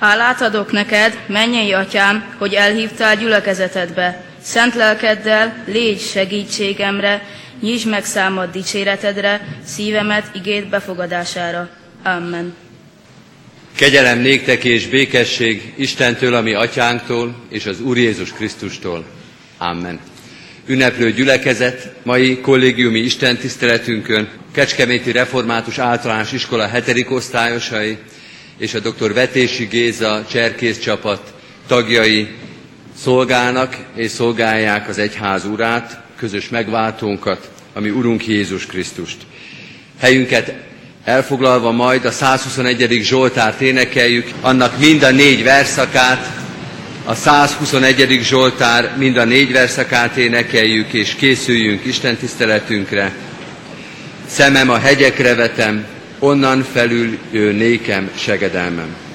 Hálát 0.00 0.40
adok 0.40 0.72
neked, 0.72 1.18
mennyei 1.26 1.72
atyám, 1.72 2.34
hogy 2.38 2.54
elhívtál 2.54 3.16
gyülekezetedbe. 3.16 4.24
Szent 4.42 4.74
lelkeddel 4.74 5.64
légy 5.66 6.00
segítségemre, 6.00 7.22
nyisd 7.60 7.88
meg 7.88 8.04
számad 8.04 8.50
dicséretedre, 8.50 9.46
szívemet 9.64 10.30
igét 10.34 10.68
befogadására. 10.68 11.68
Amen. 12.04 12.54
Kegyelem 13.76 14.18
néktek 14.18 14.64
és 14.64 14.86
békesség 14.86 15.72
Istentől, 15.76 16.34
ami 16.34 16.54
atyánktól, 16.54 17.34
és 17.48 17.66
az 17.66 17.80
Úr 17.80 17.96
Jézus 17.96 18.32
Krisztustól. 18.32 19.04
Amen. 19.58 20.00
Ünneplő 20.66 21.12
gyülekezet, 21.12 21.92
mai 22.02 22.40
kollégiumi 22.40 22.98
istentiszteletünkön 22.98 24.28
Kecskeméti 24.52 25.12
Református 25.12 25.78
Általános 25.78 26.32
Iskola 26.32 26.66
hetedik 26.66 27.10
osztályosai 27.10 27.98
és 28.58 28.74
a 28.74 28.78
dr. 28.78 29.12
Vetési 29.12 29.64
Géza 29.64 30.24
cserkész 30.30 30.78
csapat 30.78 31.34
tagjai 31.66 32.28
szolgálnak 33.02 33.76
és 33.94 34.10
szolgálják 34.10 34.88
az 34.88 34.98
egyház 34.98 35.44
urát, 35.44 36.02
közös 36.16 36.48
megváltónkat, 36.48 37.50
ami 37.74 37.90
Urunk 37.90 38.26
Jézus 38.26 38.66
Krisztust. 38.66 39.16
Helyünket 40.00 40.52
elfoglalva 41.04 41.70
majd 41.70 42.04
a 42.04 42.10
121. 42.10 42.98
Zsoltárt 43.02 43.60
énekeljük, 43.60 44.30
annak 44.40 44.78
mind 44.78 45.02
a 45.02 45.10
négy 45.10 45.42
verszakát, 45.42 46.30
a 47.04 47.14
121. 47.14 48.18
Zsoltár 48.22 48.94
mind 48.96 49.16
a 49.16 49.24
négy 49.24 49.52
verszakát 49.52 50.16
énekeljük, 50.16 50.92
és 50.92 51.14
készüljünk 51.14 51.84
Isten 51.84 52.16
tiszteletünkre. 52.16 53.12
Szemem 54.26 54.70
a 54.70 54.78
hegyekre 54.78 55.34
vetem, 55.34 55.86
onnan 56.18 56.62
felül 56.62 57.18
jő 57.30 57.52
nékem 57.52 58.10
segedelmem. 58.14 59.07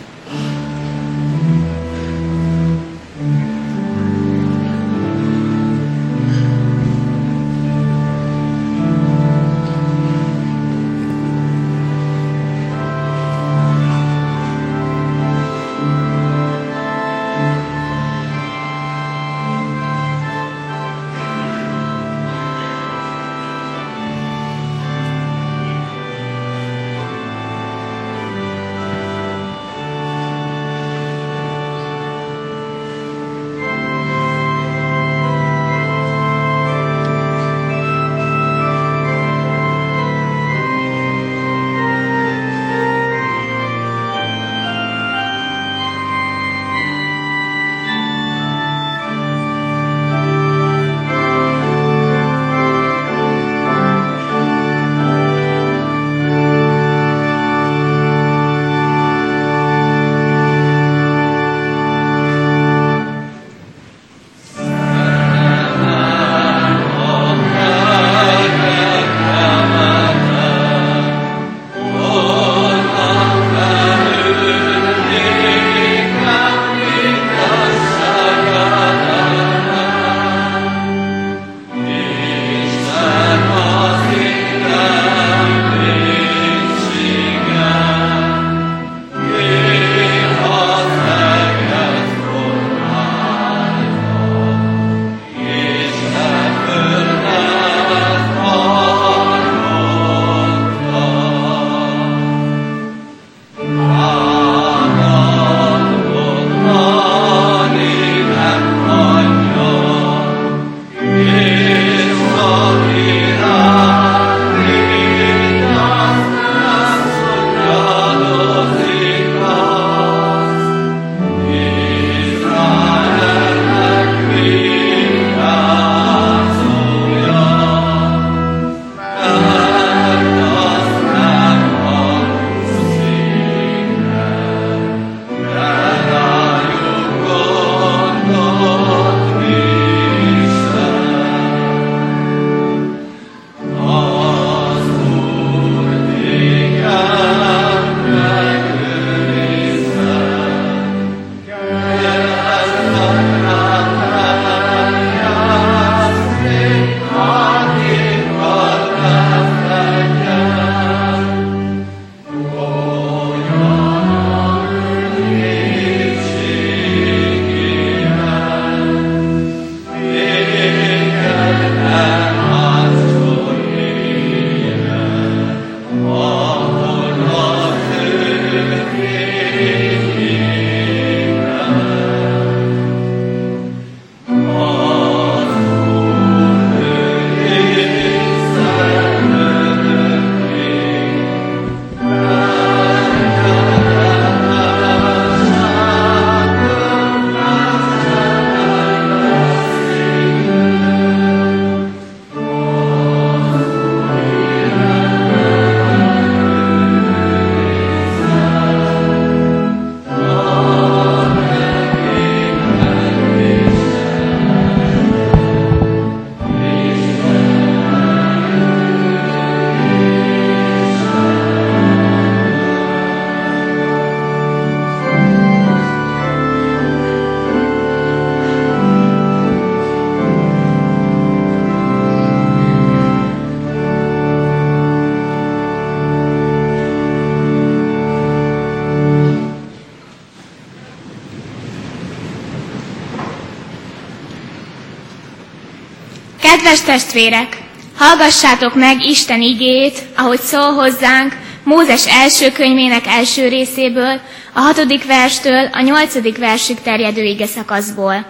Kedves 246.73 246.93
testvérek, 247.01 247.57
hallgassátok 247.97 248.75
meg 248.75 249.01
Isten 249.05 249.41
igét, 249.41 249.97
ahogy 250.17 250.39
szól 250.39 250.73
hozzánk 250.73 251.37
Mózes 251.63 252.07
első 252.07 252.51
könyvének 252.51 253.07
első 253.07 253.47
részéből, 253.47 254.21
a 254.53 254.59
hatodik 254.59 255.05
verstől 255.05 255.69
a 255.71 255.81
nyolcadik 255.81 256.37
versig 256.37 256.81
terjedő 256.81 257.23
ige 257.23 257.45
szakaszból. 257.45 258.25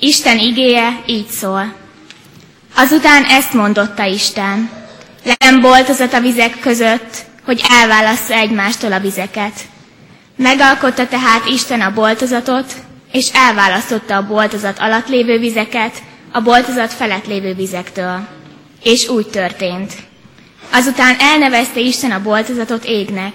Isten 0.00 0.38
igéje 0.38 1.02
így 1.06 1.26
szól. 1.26 1.74
Azután 2.76 3.24
ezt 3.24 3.52
mondotta 3.52 4.04
Isten. 4.04 4.70
Nem 5.38 5.60
boltozat 5.60 6.12
a 6.12 6.20
vizek 6.20 6.58
között, 6.60 7.16
hogy 7.44 7.62
elválassza 7.70 8.34
egymástól 8.34 8.92
a 8.92 9.00
vizeket. 9.00 9.52
Megalkotta 10.36 11.06
tehát 11.08 11.46
Isten 11.48 11.80
a 11.80 11.92
boltozatot, 11.94 12.72
és 13.12 13.28
elválasztotta 13.32 14.16
a 14.16 14.26
boltozat 14.26 14.78
alatt 14.78 15.08
lévő 15.08 15.38
vizeket 15.38 15.92
a 16.36 16.40
boltozat 16.40 16.92
felett 16.92 17.26
lévő 17.26 17.54
vizektől. 17.54 18.26
És 18.82 19.08
úgy 19.08 19.26
történt. 19.26 19.92
Azután 20.72 21.16
elnevezte 21.18 21.80
Isten 21.80 22.10
a 22.10 22.22
boltozatot 22.22 22.84
égnek, 22.84 23.32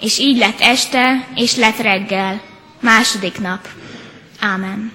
és 0.00 0.18
így 0.18 0.38
lett 0.38 0.60
este, 0.60 1.28
és 1.34 1.56
lett 1.56 1.76
reggel, 1.76 2.40
második 2.80 3.38
nap. 3.38 3.68
Ámen. 4.40 4.92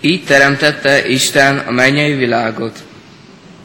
Így 0.00 0.24
teremtette 0.24 1.08
Isten 1.08 1.58
a 1.58 1.70
mennyei 1.70 2.14
világot. 2.14 2.78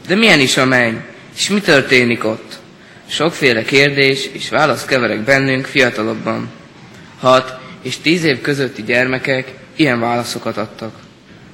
De 0.06 0.14
milyen 0.14 0.40
is 0.40 0.56
a 0.56 0.64
menny, 0.64 0.96
és 1.36 1.48
mi 1.48 1.60
történik 1.60 2.24
ott? 2.24 2.58
Sokféle 3.06 3.62
kérdés 3.62 4.26
és 4.32 4.48
válasz 4.48 4.84
keverek 4.84 5.20
bennünk 5.20 5.64
fiatalokban. 5.64 6.50
Hat 7.20 7.58
és 7.82 7.96
tíz 7.96 8.24
év 8.24 8.40
közötti 8.40 8.82
gyermekek 8.82 9.54
ilyen 9.76 10.00
válaszokat 10.00 10.56
adtak. 10.56 11.03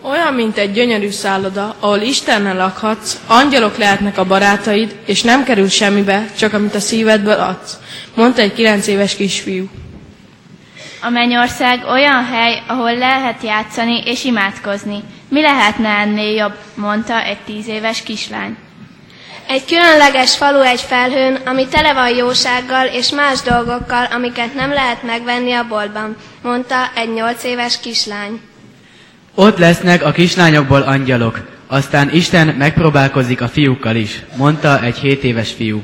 Olyan, 0.02 0.34
mint 0.34 0.56
egy 0.56 0.72
gyönyörű 0.72 1.10
szálloda, 1.10 1.74
ahol 1.80 2.00
Istennel 2.00 2.56
lakhatsz, 2.56 3.16
angyalok 3.26 3.76
lehetnek 3.76 4.18
a 4.18 4.24
barátaid, 4.24 4.96
és 5.06 5.22
nem 5.22 5.44
kerül 5.44 5.68
semmibe, 5.68 6.30
csak 6.38 6.52
amit 6.52 6.74
a 6.74 6.80
szívedből 6.80 7.40
adsz, 7.40 7.78
mondta 8.14 8.40
egy 8.40 8.52
kilenc 8.52 8.86
éves 8.86 9.16
kisfiú. 9.16 9.68
A 11.02 11.10
mennyország 11.10 11.84
olyan 11.84 12.24
hely, 12.24 12.62
ahol 12.66 12.96
lehet 12.96 13.42
játszani 13.42 14.02
és 14.04 14.24
imádkozni. 14.24 15.02
Mi 15.28 15.40
lehetne 15.40 15.88
ennél 15.88 16.34
jobb, 16.34 16.54
mondta 16.74 17.22
egy 17.22 17.38
tíz 17.38 17.68
éves 17.68 18.02
kislány. 18.02 18.56
Egy 19.48 19.64
különleges 19.64 20.36
falu 20.36 20.60
egy 20.60 20.80
felhőn, 20.80 21.34
ami 21.44 21.68
tele 21.68 21.92
van 21.92 22.08
jósággal 22.08 22.86
és 22.86 23.10
más 23.10 23.40
dolgokkal, 23.40 24.04
amiket 24.04 24.54
nem 24.54 24.72
lehet 24.72 25.02
megvenni 25.02 25.52
a 25.52 25.66
boltban, 25.68 26.16
mondta 26.42 26.90
egy 26.94 27.12
nyolc 27.12 27.44
éves 27.44 27.80
kislány. 27.80 28.40
Ott 29.40 29.58
lesznek 29.58 30.04
a 30.04 30.12
kislányokból 30.12 30.80
angyalok, 30.80 31.40
aztán 31.66 32.10
Isten 32.14 32.46
megpróbálkozik 32.46 33.40
a 33.40 33.48
fiúkkal 33.48 33.96
is, 33.96 34.22
mondta 34.36 34.84
egy 34.84 34.96
hét 34.96 35.24
éves 35.24 35.52
fiú. 35.52 35.82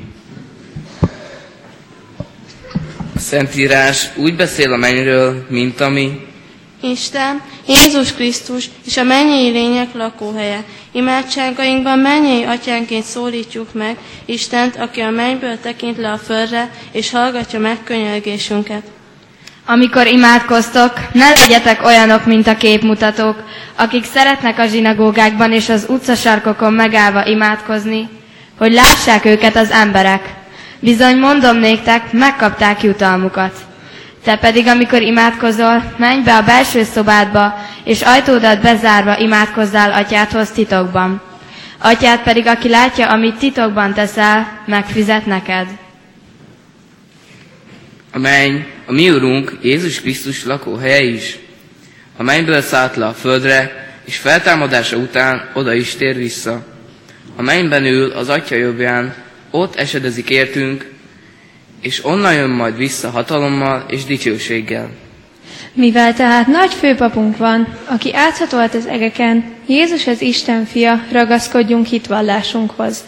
A 3.15 3.19
Szentírás 3.19 4.07
úgy 4.15 4.35
beszél 4.35 4.73
a 4.73 4.77
mennyről, 4.77 5.45
mint 5.49 5.81
ami 5.81 6.25
Isten, 6.81 7.41
Jézus 7.67 8.13
Krisztus 8.13 8.69
és 8.85 8.97
a 8.97 9.03
mennyei 9.03 9.49
lények 9.49 9.93
lakóhelye. 9.93 10.63
Imádságainkban 10.91 11.99
mennyei 11.99 12.43
atyánként 12.43 13.03
szólítjuk 13.03 13.73
meg 13.73 13.97
Istent, 14.25 14.75
aki 14.75 14.99
a 14.99 15.09
mennyből 15.09 15.59
tekint 15.59 15.97
le 15.97 16.11
a 16.11 16.17
földre, 16.17 16.71
és 16.91 17.11
hallgatja 17.11 17.59
meg 17.59 17.77
könyörgésünket. 17.83 18.83
Amikor 19.69 20.07
imádkoztok, 20.07 20.93
ne 21.11 21.29
legyetek 21.29 21.85
olyanok, 21.85 22.25
mint 22.25 22.47
a 22.47 22.57
képmutatók, 22.57 23.43
akik 23.75 24.05
szeretnek 24.05 24.59
a 24.59 24.65
zsinagógákban 24.65 25.51
és 25.51 25.69
az 25.69 25.85
utcasarkokon 25.89 26.73
megállva 26.73 27.25
imádkozni, 27.25 28.09
hogy 28.57 28.73
lássák 28.73 29.25
őket 29.25 29.55
az 29.55 29.71
emberek. 29.71 30.33
Bizony 30.79 31.17
mondom 31.17 31.57
néktek, 31.57 32.11
megkapták 32.11 32.83
jutalmukat. 32.83 33.53
Te 34.23 34.37
pedig, 34.37 34.67
amikor 34.67 35.01
imádkozol, 35.01 35.83
menj 35.97 36.21
be 36.23 36.35
a 36.35 36.43
belső 36.43 36.83
szobádba, 36.83 37.53
és 37.83 38.01
ajtódat 38.01 38.61
bezárva 38.61 39.17
imádkozzál 39.17 39.91
atyádhoz 39.91 40.49
titokban. 40.49 41.21
Atyád 41.81 42.19
pedig, 42.19 42.47
aki 42.47 42.69
látja, 42.69 43.07
amit 43.07 43.37
titokban 43.37 43.93
teszel, 43.93 44.47
megfizet 44.65 45.25
neked. 45.25 45.67
A 48.11 48.19
menny, 48.19 48.59
a 48.85 48.91
mi 48.91 49.09
Urunk, 49.09 49.57
Jézus 49.61 50.01
Krisztus 50.01 50.45
lakóhelye 50.45 51.01
is. 51.01 51.37
A 52.17 52.23
mennyből 52.23 52.61
szállt 52.61 52.95
le 52.95 53.05
a 53.05 53.13
földre, 53.13 53.85
és 54.05 54.17
feltámadása 54.17 54.97
után 54.97 55.49
oda 55.53 55.73
is 55.73 55.95
tér 55.95 56.15
vissza. 56.15 56.65
A 57.35 57.41
mennyben 57.41 57.85
ül 57.85 58.11
az 58.11 58.29
Atya 58.29 58.55
jobbján, 58.55 59.15
ott 59.51 59.75
esedezik 59.75 60.29
értünk, 60.29 60.91
és 61.81 62.05
onnan 62.05 62.33
jön 62.33 62.49
majd 62.49 62.77
vissza 62.77 63.09
hatalommal 63.09 63.85
és 63.87 64.05
dicsőséggel. 64.05 64.89
Mivel 65.73 66.13
tehát 66.13 66.47
nagy 66.47 66.73
főpapunk 66.73 67.37
van, 67.37 67.77
aki 67.85 68.15
átszatolt 68.15 68.73
az 68.73 68.85
egeken, 68.85 69.43
Jézus 69.65 70.07
az 70.07 70.21
Isten 70.21 70.65
fia, 70.65 71.03
ragaszkodjunk 71.11 71.85
hitvallásunkhoz. 71.85 73.03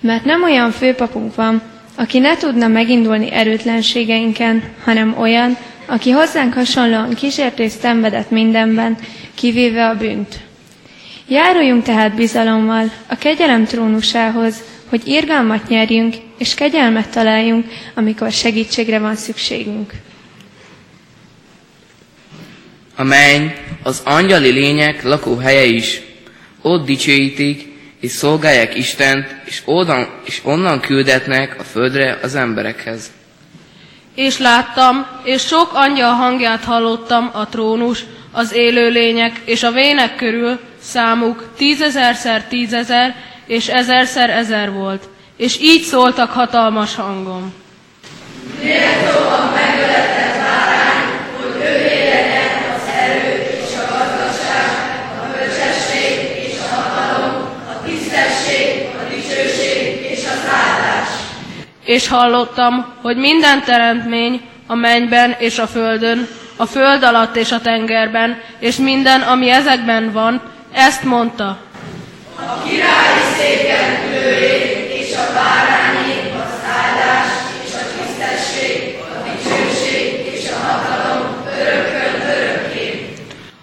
Mert 0.00 0.24
nem 0.24 0.42
olyan 0.42 0.70
főpapunk 0.70 1.34
van, 1.34 1.62
aki 2.00 2.18
ne 2.18 2.36
tudna 2.36 2.68
megindulni 2.68 3.32
erőtlenségeinken, 3.32 4.62
hanem 4.84 5.18
olyan, 5.18 5.56
aki 5.86 6.10
hozzánk 6.10 6.54
hasonlóan 6.54 7.14
kísértést 7.14 7.78
szenvedett 7.78 8.30
mindenben, 8.30 8.96
kivéve 9.34 9.88
a 9.88 9.94
bűnt. 9.96 10.40
Járuljunk 11.28 11.82
tehát 11.82 12.14
bizalommal 12.14 12.90
a 13.08 13.16
kegyelem 13.16 13.64
trónusához, 13.64 14.54
hogy 14.88 15.06
irgalmat 15.06 15.68
nyerjünk, 15.68 16.14
és 16.38 16.54
kegyelmet 16.54 17.10
találjunk, 17.10 17.66
amikor 17.94 18.32
segítségre 18.32 18.98
van 18.98 19.16
szükségünk. 19.16 19.92
A 22.96 23.02
menny 23.04 23.46
az 23.82 24.00
angyali 24.04 24.50
lények 24.50 25.02
lakóhelye 25.02 25.64
is. 25.64 26.00
Ott 26.62 26.86
dicsőítik 26.86 27.69
és 28.00 28.10
szolgálják 28.10 28.74
Istent, 28.74 29.36
és 29.44 29.62
onnan, 29.64 30.08
és 30.24 30.40
onnan 30.44 30.80
küldetnek 30.80 31.56
a 31.58 31.62
földre 31.62 32.18
az 32.22 32.34
emberekhez. 32.34 33.10
És 34.14 34.38
láttam, 34.38 35.06
és 35.24 35.42
sok 35.42 35.70
angyal 35.74 36.12
hangját 36.12 36.64
hallottam 36.64 37.30
a 37.32 37.48
trónus, 37.48 38.04
az 38.32 38.52
élőlények 38.52 39.40
és 39.44 39.62
a 39.62 39.70
vének 39.70 40.16
körül, 40.16 40.58
számuk 40.82 41.44
tízezerszer 41.56 42.44
tízezer 42.44 43.14
és 43.46 43.68
ezerszer 43.68 44.30
ezer 44.30 44.72
volt. 44.72 45.08
És 45.36 45.60
így 45.60 45.82
szóltak 45.82 46.30
hatalmas 46.30 46.94
hangom. 46.94 47.52
És 61.90 62.08
hallottam, 62.08 62.86
hogy 63.02 63.16
minden 63.16 63.64
teremtmény 63.64 64.40
a 64.66 64.74
mennyben 64.74 65.36
és 65.38 65.58
a 65.58 65.66
földön, 65.66 66.28
a 66.56 66.66
föld 66.66 67.02
alatt 67.02 67.36
és 67.36 67.52
a 67.52 67.60
tengerben, 67.60 68.40
és 68.58 68.76
minden, 68.76 69.20
ami 69.20 69.50
ezekben 69.50 70.12
van, 70.12 70.42
ezt 70.72 71.02
mondta. 71.04 71.58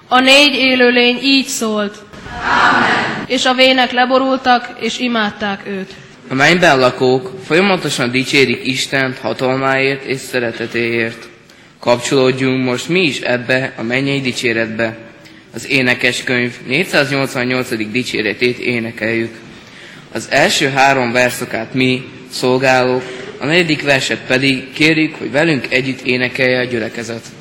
A 0.07 0.19
négy 0.19 0.53
élőlény 0.53 1.19
így 1.21 1.47
szólt. 1.47 1.95
Amen. 2.41 3.23
És 3.27 3.45
a 3.45 3.53
vének 3.53 3.91
leborultak, 3.91 4.69
és 4.79 4.99
imádták 4.99 5.61
őt. 5.67 5.93
A 6.29 6.33
mennyben 6.33 6.79
lakók 6.79 7.39
folyamatosan 7.45 8.11
dicsérik 8.11 8.65
Istent 8.65 9.17
hatalmáért 9.17 10.03
és 10.03 10.19
szeretetéért. 10.19 11.27
Kapcsolódjunk 11.79 12.63
most 12.63 12.89
mi 12.89 13.01
is 13.01 13.19
ebbe 13.19 13.73
a 13.77 13.83
mennyei 13.83 14.21
dicséretbe. 14.21 14.97
Az 15.53 15.69
énekeskönyv 15.69 16.53
488. 16.67 17.91
dicséretét 17.91 18.57
énekeljük. 18.57 19.35
Az 20.11 20.27
első 20.29 20.69
három 20.69 21.11
verszakát 21.11 21.73
mi, 21.73 22.03
szolgálók, 22.31 23.03
a 23.37 23.45
negyedik 23.45 23.81
verset 23.81 24.19
pedig 24.27 24.73
kérjük, 24.73 25.15
hogy 25.15 25.31
velünk 25.31 25.65
együtt 25.69 26.01
énekelje 26.01 26.59
a 26.59 26.63
gyülekezet. 26.63 27.36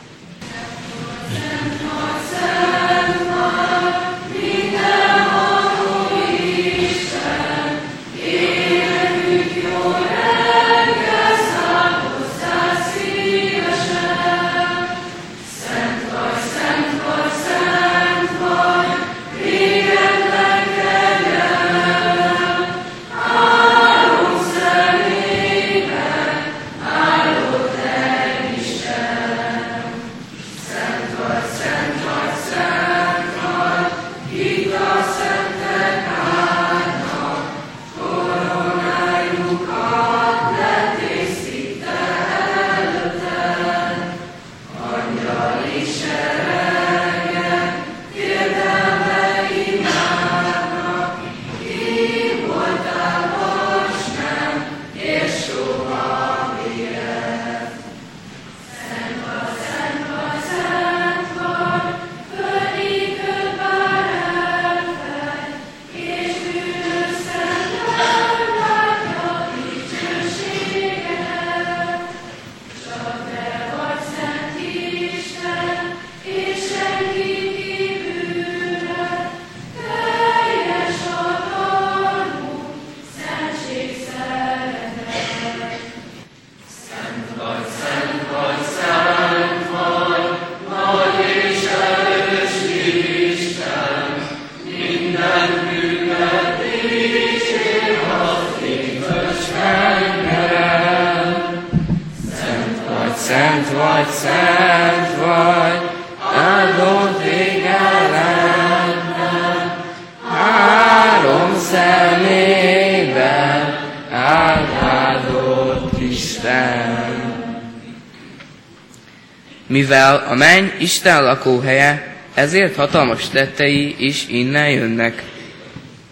Isten 120.78 121.22
lakóhelye, 121.22 122.16
ezért 122.34 122.76
hatalmas 122.76 123.28
tettei 123.28 123.94
is 123.98 124.26
innen 124.28 124.70
jönnek. 124.70 125.22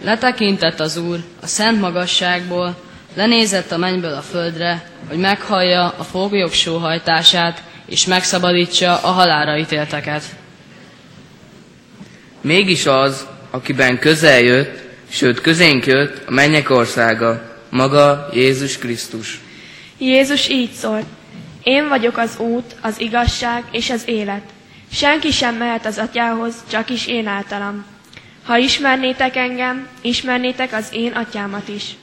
Letekintett 0.04 0.80
az 0.80 0.97
Úr 0.97 1.18
a 1.42 1.47
szent 1.47 1.80
magasságból, 1.80 2.76
lenézett 3.14 3.71
a 3.71 3.76
mennyből 3.76 4.14
a 4.14 4.21
földre, 4.21 4.90
hogy 5.09 5.18
meghallja 5.18 5.94
a 5.99 6.02
foglyok 6.02 6.52
sóhajtását, 6.52 7.62
és 7.87 8.06
megszabadítsa 8.06 8.97
a 8.97 9.09
halára 9.09 9.59
ítélteket. 9.59 10.23
Mégis 12.40 12.87
az, 12.87 13.26
akiben 13.50 13.99
közel 13.99 14.40
jött, 14.40 14.78
sőt 15.09 15.40
közénk 15.40 15.87
jött 15.87 16.28
a 16.28 16.30
mennyek 16.30 16.71
országa, 16.71 17.42
maga 17.71 18.28
Jézus 18.33 18.78
Krisztus. 18.78 19.40
Jézus 19.99 20.49
így 20.49 20.73
szólt, 20.73 21.06
én 21.62 21.88
vagyok 21.88 22.16
az 22.18 22.38
út, 22.38 22.75
az 22.80 23.00
igazság 23.00 23.64
és 23.71 23.90
az 23.90 24.02
élet. 24.06 24.42
Senki 24.95 25.31
sem 25.31 25.55
mehet 25.55 25.87
az 25.87 25.99
atyához, 25.99 26.55
csak 26.71 26.91
is 26.91 27.07
én 27.07 27.27
általam. 27.27 27.85
Ha 28.45 28.57
ismernétek 28.57 29.37
engem, 29.37 29.89
ismernétek 30.01 30.73
az 30.73 30.89
én 30.93 31.13
atyámat 31.13 31.69
is. 31.69 31.97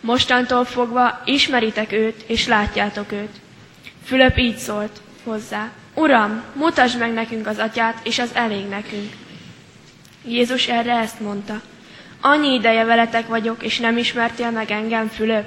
Mostantól 0.00 0.64
fogva 0.64 1.22
ismeritek 1.24 1.92
őt, 1.92 2.24
és 2.26 2.46
látjátok 2.46 3.12
őt. 3.12 3.40
Fülöp 4.04 4.38
így 4.38 4.56
szólt 4.56 5.00
hozzá. 5.24 5.70
Uram, 5.94 6.42
mutasd 6.52 6.98
meg 6.98 7.12
nekünk 7.12 7.46
az 7.46 7.58
atyát, 7.58 8.00
és 8.02 8.18
az 8.18 8.30
elég 8.34 8.68
nekünk. 8.68 9.12
Jézus 10.24 10.66
erre 10.66 10.92
ezt 10.92 11.20
mondta. 11.20 11.60
Annyi 12.20 12.54
ideje 12.54 12.84
veletek 12.84 13.26
vagyok, 13.26 13.62
és 13.62 13.78
nem 13.78 13.96
ismertél 13.96 14.50
meg 14.50 14.70
engem, 14.70 15.08
Fülöp? 15.08 15.46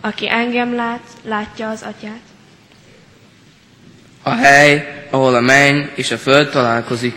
Aki 0.00 0.30
engem 0.30 0.74
lát, 0.74 1.02
látja 1.22 1.68
az 1.68 1.82
atyát. 1.82 2.29
A 4.22 4.30
hely, 4.30 5.06
ahol 5.10 5.34
a 5.34 5.40
menny 5.40 5.82
és 5.94 6.10
a 6.10 6.18
föld 6.18 6.50
találkozik. 6.50 7.14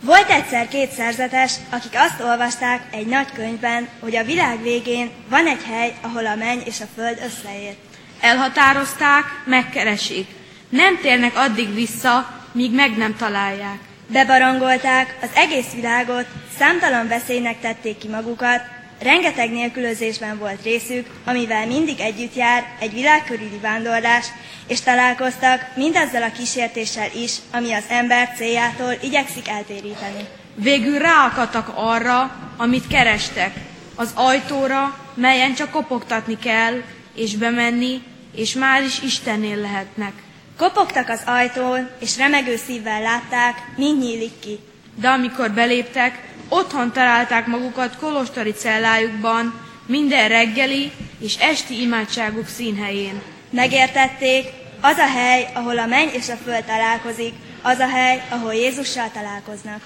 Volt 0.00 0.30
egyszer 0.30 0.68
két 0.68 0.90
szerzetes, 0.90 1.52
akik 1.70 1.92
azt 1.94 2.20
olvasták 2.22 2.82
egy 2.90 3.06
nagy 3.06 3.32
könyvben, 3.32 3.88
hogy 4.00 4.16
a 4.16 4.24
világ 4.24 4.62
végén 4.62 5.10
van 5.28 5.46
egy 5.46 5.62
hely, 5.62 5.94
ahol 6.00 6.26
a 6.26 6.34
menny 6.34 6.60
és 6.64 6.80
a 6.80 6.86
föld 6.94 7.18
összeér. 7.24 7.74
Elhatározták, 8.20 9.24
megkeresik. 9.44 10.26
Nem 10.68 10.98
térnek 11.02 11.36
addig 11.36 11.74
vissza, 11.74 12.40
míg 12.52 12.74
meg 12.74 12.96
nem 12.96 13.16
találják. 13.16 13.78
Bebarangolták 14.06 15.16
az 15.22 15.28
egész 15.34 15.72
világot, 15.74 16.26
számtalan 16.58 17.08
veszélynek 17.08 17.60
tették 17.60 17.98
ki 17.98 18.08
magukat, 18.08 18.60
rengeteg 19.00 19.50
nélkülözésben 19.50 20.38
volt 20.38 20.62
részük, 20.62 21.06
amivel 21.24 21.66
mindig 21.66 22.00
együtt 22.00 22.34
jár 22.34 22.64
egy 22.80 22.92
világkörüli 22.92 23.58
vándorlás, 23.62 24.26
és 24.66 24.80
találkoztak 24.80 25.60
mindazzal 25.76 26.22
a 26.22 26.32
kísértéssel 26.32 27.08
is, 27.14 27.36
ami 27.52 27.72
az 27.72 27.84
ember 27.88 28.32
céljától 28.36 28.92
igyekszik 29.02 29.48
eltéríteni. 29.48 30.26
Végül 30.54 30.98
ráakadtak 30.98 31.72
arra, 31.74 32.36
amit 32.56 32.86
kerestek, 32.86 33.54
az 33.94 34.10
ajtóra, 34.14 34.98
melyen 35.14 35.54
csak 35.54 35.70
kopogtatni 35.70 36.38
kell, 36.38 36.82
és 37.14 37.36
bemenni, 37.36 38.02
és 38.34 38.54
már 38.54 38.82
is 38.82 39.02
Istennél 39.02 39.56
lehetnek. 39.56 40.12
Kopogtak 40.56 41.08
az 41.08 41.22
ajtón, 41.26 41.88
és 42.00 42.16
remegő 42.16 42.56
szívvel 42.56 43.02
látták, 43.02 43.56
mind 43.76 44.02
nyílik 44.02 44.38
ki. 44.40 44.58
De 45.00 45.08
amikor 45.08 45.50
beléptek, 45.50 46.22
otthon 46.48 46.92
találták 46.92 47.46
magukat 47.46 47.96
kolostori 47.96 48.52
cellájukban, 48.52 49.54
minden 49.86 50.28
reggeli 50.28 50.92
és 51.20 51.36
esti 51.36 51.80
imádságuk 51.80 52.48
színhelyén. 52.48 53.20
Megértették, 53.50 54.44
az 54.80 54.96
a 54.96 55.18
hely, 55.18 55.48
ahol 55.54 55.78
a 55.78 55.86
menny 55.86 56.08
és 56.12 56.28
a 56.28 56.36
föld 56.44 56.64
találkozik, 56.64 57.32
az 57.62 57.78
a 57.78 57.88
hely, 57.88 58.22
ahol 58.28 58.54
Jézussal 58.54 59.10
találkoznak. 59.14 59.80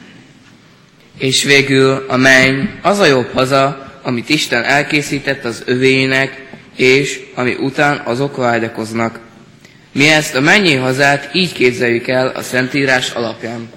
És 1.18 1.44
végül 1.44 2.04
a 2.08 2.16
menny 2.16 2.64
az 2.82 2.98
a 2.98 3.06
jobb 3.06 3.32
haza, 3.32 3.92
amit 4.02 4.28
Isten 4.28 4.64
elkészített 4.64 5.44
az 5.44 5.62
övének, 5.66 6.50
és 6.76 7.20
ami 7.34 7.54
után 7.54 8.02
azok 8.04 8.36
vágyakoznak. 8.36 9.20
Mi 9.92 10.08
ezt 10.08 10.34
a 10.34 10.40
mennyi 10.40 10.74
hazát 10.74 11.34
így 11.34 11.52
képzeljük 11.52 12.08
el 12.08 12.26
a 12.26 12.42
Szentírás 12.42 13.10
alapján. 13.10 13.70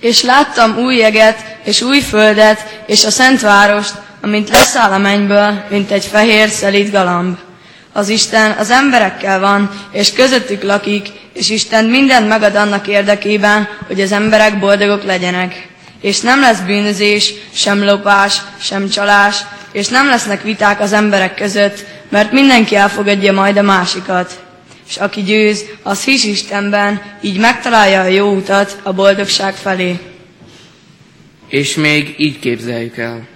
És 0.00 0.22
láttam 0.22 0.78
új 0.78 0.96
jeget, 0.96 1.44
és 1.64 1.80
új 1.80 2.00
földet, 2.00 2.82
és 2.86 3.04
a 3.04 3.10
szent 3.10 3.40
várost, 3.40 3.94
amint 4.22 4.48
leszáll 4.48 4.92
a 4.92 4.98
mennyből, 4.98 5.64
mint 5.70 5.90
egy 5.90 6.04
fehér 6.04 6.48
szelíd 6.48 6.90
galamb. 6.90 7.36
Az 7.92 8.08
Isten 8.08 8.50
az 8.50 8.70
emberekkel 8.70 9.40
van, 9.40 9.70
és 9.92 10.12
közöttük 10.12 10.62
lakik, 10.62 11.08
és 11.32 11.50
Isten 11.50 11.84
mindent 11.84 12.28
megad 12.28 12.54
annak 12.54 12.86
érdekében, 12.86 13.68
hogy 13.86 14.00
az 14.00 14.12
emberek 14.12 14.58
boldogok 14.58 15.04
legyenek. 15.04 15.68
És 16.00 16.20
nem 16.20 16.40
lesz 16.40 16.60
bűnözés, 16.60 17.32
sem 17.54 17.84
lopás, 17.84 18.36
sem 18.60 18.88
csalás, 18.88 19.36
és 19.72 19.88
nem 19.88 20.08
lesznek 20.08 20.42
viták 20.42 20.80
az 20.80 20.92
emberek 20.92 21.34
között, 21.34 21.84
mert 22.08 22.32
mindenki 22.32 22.76
elfogadja 22.76 23.32
majd 23.32 23.56
a 23.56 23.62
másikat. 23.62 24.47
És 24.88 24.96
aki 24.96 25.22
győz, 25.22 25.64
az 25.82 26.04
hisz 26.04 26.24
Istenben, 26.24 27.02
így 27.20 27.38
megtalálja 27.38 28.00
a 28.00 28.06
jó 28.06 28.32
utat 28.32 28.80
a 28.82 28.92
boldogság 28.92 29.54
felé. 29.54 29.98
És 31.48 31.74
még 31.74 32.14
így 32.18 32.38
képzeljük 32.38 32.96
el. 32.96 33.28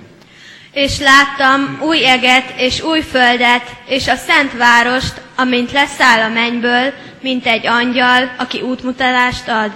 És 0.72 0.98
láttam 0.98 1.78
új 1.82 2.06
eget 2.06 2.52
és 2.56 2.82
új 2.82 3.00
földet, 3.00 3.62
és 3.86 4.08
a 4.08 4.16
szent 4.16 4.52
várost, 4.52 5.20
amint 5.36 5.72
leszáll 5.72 6.20
a 6.20 6.32
mennyből, 6.32 6.92
mint 7.20 7.46
egy 7.46 7.66
angyal, 7.66 8.34
aki 8.38 8.60
útmutatást 8.60 9.48
ad. 9.48 9.72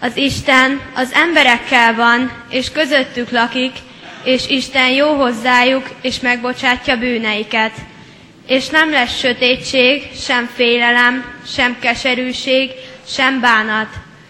Az 0.00 0.16
Isten 0.16 0.80
az 0.94 1.12
emberekkel 1.12 1.94
van, 1.94 2.32
és 2.50 2.70
közöttük 2.70 3.30
lakik, 3.30 3.72
és 4.24 4.48
Isten 4.48 4.90
jó 4.90 5.14
hozzájuk, 5.14 5.90
és 6.02 6.20
megbocsátja 6.20 6.96
bűneiket. 6.96 7.72
És 8.46 8.68
nem 8.68 8.90
lesz 8.90 9.18
sötétség, 9.18 10.10
sem 10.16 10.50
félelem, 10.54 11.24
sem 11.46 11.78
keserűség, 11.80 12.70
sem 13.06 13.40
bánat, 13.40 13.88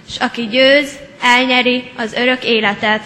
és 0.09 0.17
aki 0.17 0.47
győz, 0.47 0.99
elnyeri 1.21 1.91
az 1.97 2.13
örök 2.13 2.45
életet. 2.45 3.03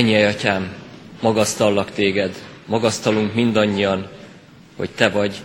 Mennyi 0.00 0.22
atyám, 0.22 0.74
magasztallak 1.20 1.90
téged, 1.90 2.34
magasztalunk 2.66 3.34
mindannyian, 3.34 4.10
hogy 4.76 4.90
te 4.90 5.08
vagy 5.08 5.44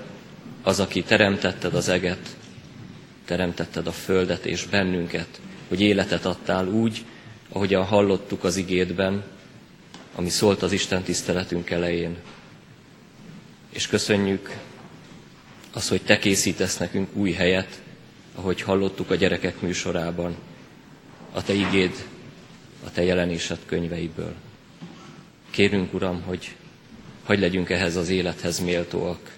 az, 0.63 0.79
aki 0.79 1.03
teremtetted 1.03 1.73
az 1.73 1.89
eget, 1.89 2.37
teremtetted 3.25 3.87
a 3.87 3.91
földet 3.91 4.45
és 4.45 4.65
bennünket, 4.65 5.27
hogy 5.67 5.81
életet 5.81 6.25
adtál 6.25 6.67
úgy, 6.67 7.05
ahogyan 7.49 7.83
hallottuk 7.83 8.43
az 8.43 8.55
igédben, 8.57 9.23
ami 10.15 10.29
szólt 10.29 10.61
az 10.61 10.71
Isten 10.71 11.03
tiszteletünk 11.03 11.69
elején. 11.69 12.17
És 13.69 13.87
köszönjük 13.87 14.57
az, 15.73 15.89
hogy 15.89 16.01
te 16.01 16.17
készítesz 16.19 16.77
nekünk 16.77 17.15
új 17.15 17.31
helyet, 17.31 17.81
ahogy 18.35 18.61
hallottuk 18.61 19.11
a 19.11 19.15
gyerekek 19.15 19.61
műsorában, 19.61 20.35
a 21.33 21.43
te 21.43 21.53
igéd, 21.53 21.91
te 22.95 23.03
jelenésed 23.03 23.57
könyveiből. 23.65 24.33
Kérünk, 25.49 25.93
Uram, 25.93 26.21
hogy 26.21 26.55
hagy 27.23 27.39
legyünk 27.39 27.69
ehhez 27.69 27.95
az 27.95 28.09
élethez 28.09 28.59
méltóak. 28.59 29.37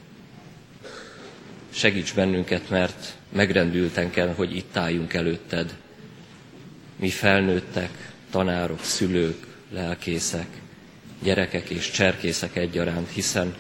Segíts 1.69 2.13
bennünket, 2.13 2.69
mert 2.69 3.15
megrendülten 3.29 4.09
kell, 4.09 4.33
hogy 4.33 4.55
itt 4.55 4.77
álljunk 4.77 5.13
előtted. 5.13 5.75
Mi 6.95 7.09
felnőttek, 7.09 8.11
tanárok, 8.31 8.83
szülők, 8.83 9.47
lelkészek, 9.71 10.47
gyerekek 11.23 11.69
és 11.69 11.91
cserkészek 11.91 12.55
egyaránt, 12.55 13.09
hiszen 13.09 13.55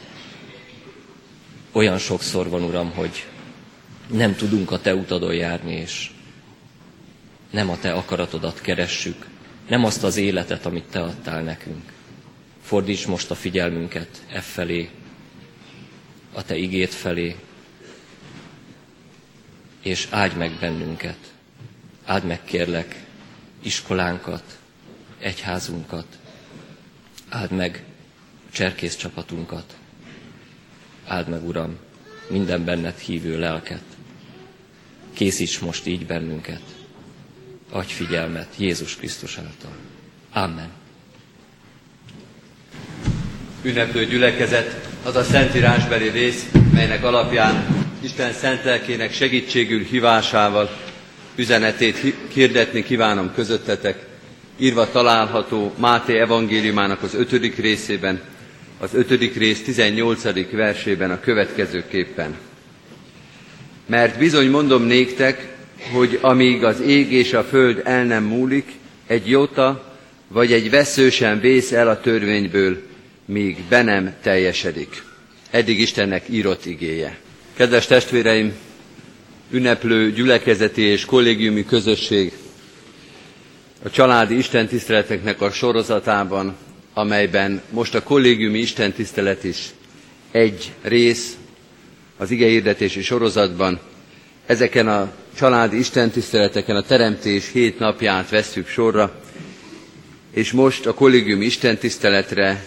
olyan 1.71 1.97
sokszor 1.97 2.49
van, 2.49 2.63
Uram, 2.63 2.91
hogy 2.91 3.25
nem 4.07 4.35
tudunk 4.35 4.71
a 4.71 4.79
Te 4.79 4.95
utadon 4.95 5.33
járni, 5.33 5.73
és 5.73 6.11
nem 7.51 7.69
a 7.69 7.79
Te 7.79 7.93
akaratodat 7.93 8.61
keressük, 8.61 9.25
nem 9.67 9.85
azt 9.85 10.03
az 10.03 10.17
életet, 10.17 10.65
amit 10.65 10.83
Te 10.83 11.01
adtál 11.01 11.41
nekünk. 11.41 11.91
Fordíts 12.61 13.07
most 13.07 13.31
a 13.31 13.35
figyelmünket 13.35 14.23
e 14.29 14.41
felé, 14.41 14.89
a 16.33 16.43
Te 16.43 16.55
igét 16.55 16.93
felé, 16.93 17.35
és 19.81 20.07
áld 20.09 20.37
meg 20.37 20.51
bennünket. 20.59 21.17
Áld 22.05 22.23
meg, 22.23 22.43
kérlek, 22.43 23.05
iskolánkat, 23.61 24.57
egyházunkat, 25.19 26.05
áld 27.29 27.51
meg 27.51 27.83
cserkész 28.51 28.95
csapatunkat, 28.95 29.77
áld 31.05 31.27
meg, 31.27 31.47
Uram, 31.47 31.77
minden 32.29 32.65
benned 32.65 32.97
hívő 32.97 33.39
lelket. 33.39 33.83
Készíts 35.13 35.59
most 35.61 35.85
így 35.85 36.05
bennünket. 36.05 36.76
Adj 37.71 37.91
figyelmet 37.91 38.47
Jézus 38.57 38.95
Krisztus 38.95 39.37
által. 39.37 39.71
Amen. 40.33 40.69
Ünneplő 43.63 44.05
gyülekezet 44.05 44.89
az 45.03 45.15
a 45.15 45.23
szentírásbeli 45.23 46.09
rész, 46.09 46.45
melynek 46.73 47.03
alapján 47.03 47.85
Isten 48.01 48.33
szent 48.33 48.63
lelkének 48.63 49.13
segítségül 49.13 49.83
hívásával 49.83 50.77
üzenetét 51.35 52.13
hirdetni 52.33 52.83
kívánom 52.83 53.33
közöttetek. 53.33 54.05
Írva 54.57 54.91
található 54.91 55.73
Máté 55.77 56.19
evangéliumának 56.19 57.03
az 57.03 57.13
ötödik 57.13 57.55
részében, 57.55 58.21
az 58.79 58.93
ötödik 58.93 59.35
rész 59.35 59.63
18. 59.63 60.51
versében 60.51 61.11
a 61.11 61.19
következőképpen. 61.19 62.35
Mert 63.85 64.17
bizony 64.17 64.49
mondom 64.49 64.83
néktek, 64.83 65.56
hogy 65.91 66.17
amíg 66.21 66.63
az 66.63 66.81
ég 66.81 67.11
és 67.11 67.33
a 67.33 67.43
föld 67.43 67.81
el 67.83 68.03
nem 68.05 68.23
múlik, 68.23 68.71
egy 69.07 69.29
jota 69.29 69.95
vagy 70.27 70.51
egy 70.53 70.69
vesző 70.69 71.09
sem 71.09 71.39
vész 71.39 71.71
el 71.71 71.87
a 71.87 71.99
törvényből, 71.99 72.81
míg 73.25 73.57
be 73.69 73.81
nem 73.83 74.13
teljesedik. 74.21 75.03
Eddig 75.49 75.79
Istennek 75.79 76.23
írott 76.29 76.65
igéje. 76.65 77.17
Kedves 77.53 77.85
testvéreim, 77.85 78.53
ünneplő 79.51 80.11
gyülekezeti 80.11 80.81
és 80.81 81.05
kollégiumi 81.05 81.65
közösség 81.65 82.31
a 83.83 83.89
családi 83.89 84.37
istentiszteleteknek 84.37 85.41
a 85.41 85.51
sorozatában, 85.51 86.55
amelyben 86.93 87.61
most 87.69 87.95
a 87.95 88.03
kollégiumi 88.03 88.59
istentisztelet 88.59 89.43
is 89.43 89.69
egy 90.31 90.71
rész 90.81 91.37
az 92.17 92.31
igehirdetési 92.31 93.01
sorozatban. 93.01 93.79
Ezeken 94.47 94.87
a 94.87 95.11
családi 95.35 95.77
istentiszteleteken 95.77 96.75
a 96.75 96.81
teremtés 96.81 97.51
hét 97.51 97.79
napját 97.79 98.29
vesszük 98.29 98.67
sorra, 98.67 99.21
és 100.33 100.51
most 100.51 100.85
a 100.85 100.93
kollégiumi 100.93 101.45
istentiszteletre, 101.45 102.65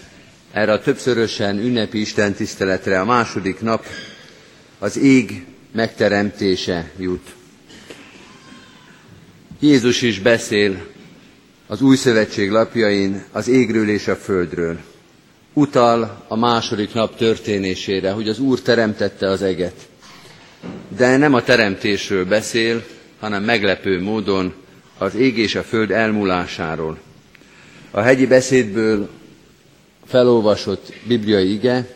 erre 0.52 0.72
a 0.72 0.80
többszörösen 0.80 1.58
ünnepi 1.58 2.00
istentiszteletre 2.00 3.00
a 3.00 3.04
második 3.04 3.60
nap 3.60 3.84
az 4.78 4.96
ég 4.98 5.44
megteremtése 5.72 6.90
jut. 6.98 7.28
Jézus 9.60 10.02
is 10.02 10.18
beszél 10.18 10.86
az 11.66 11.80
új 11.82 11.96
szövetség 11.96 12.50
lapjain 12.50 13.24
az 13.32 13.48
égről 13.48 13.88
és 13.88 14.08
a 14.08 14.16
földről. 14.16 14.78
Utal 15.52 16.24
a 16.28 16.36
második 16.36 16.94
nap 16.94 17.16
történésére, 17.16 18.10
hogy 18.10 18.28
az 18.28 18.38
Úr 18.38 18.60
teremtette 18.60 19.28
az 19.28 19.42
eget. 19.42 19.89
De 20.96 21.16
nem 21.16 21.34
a 21.34 21.42
teremtésről 21.42 22.24
beszél, 22.24 22.84
hanem 23.20 23.42
meglepő 23.42 24.00
módon 24.02 24.54
az 24.98 25.14
ég 25.14 25.38
és 25.38 25.54
a 25.54 25.62
föld 25.62 25.90
elmúlásáról. 25.90 26.98
A 27.90 28.00
hegyi 28.00 28.26
beszédből 28.26 29.08
felolvasott 30.06 30.92
bibliai 31.06 31.52
ige 31.52 31.86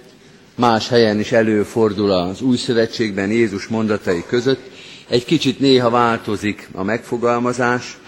más 0.54 0.88
helyen 0.88 1.18
is 1.18 1.32
előfordul 1.32 2.10
az 2.10 2.40
új 2.40 2.56
szövetségben 2.56 3.30
Jézus 3.30 3.66
mondatai 3.66 4.24
között. 4.26 4.60
Egy 5.08 5.24
kicsit 5.24 5.60
néha 5.60 5.90
változik 5.90 6.68
a 6.72 6.82
megfogalmazás. 6.82 7.98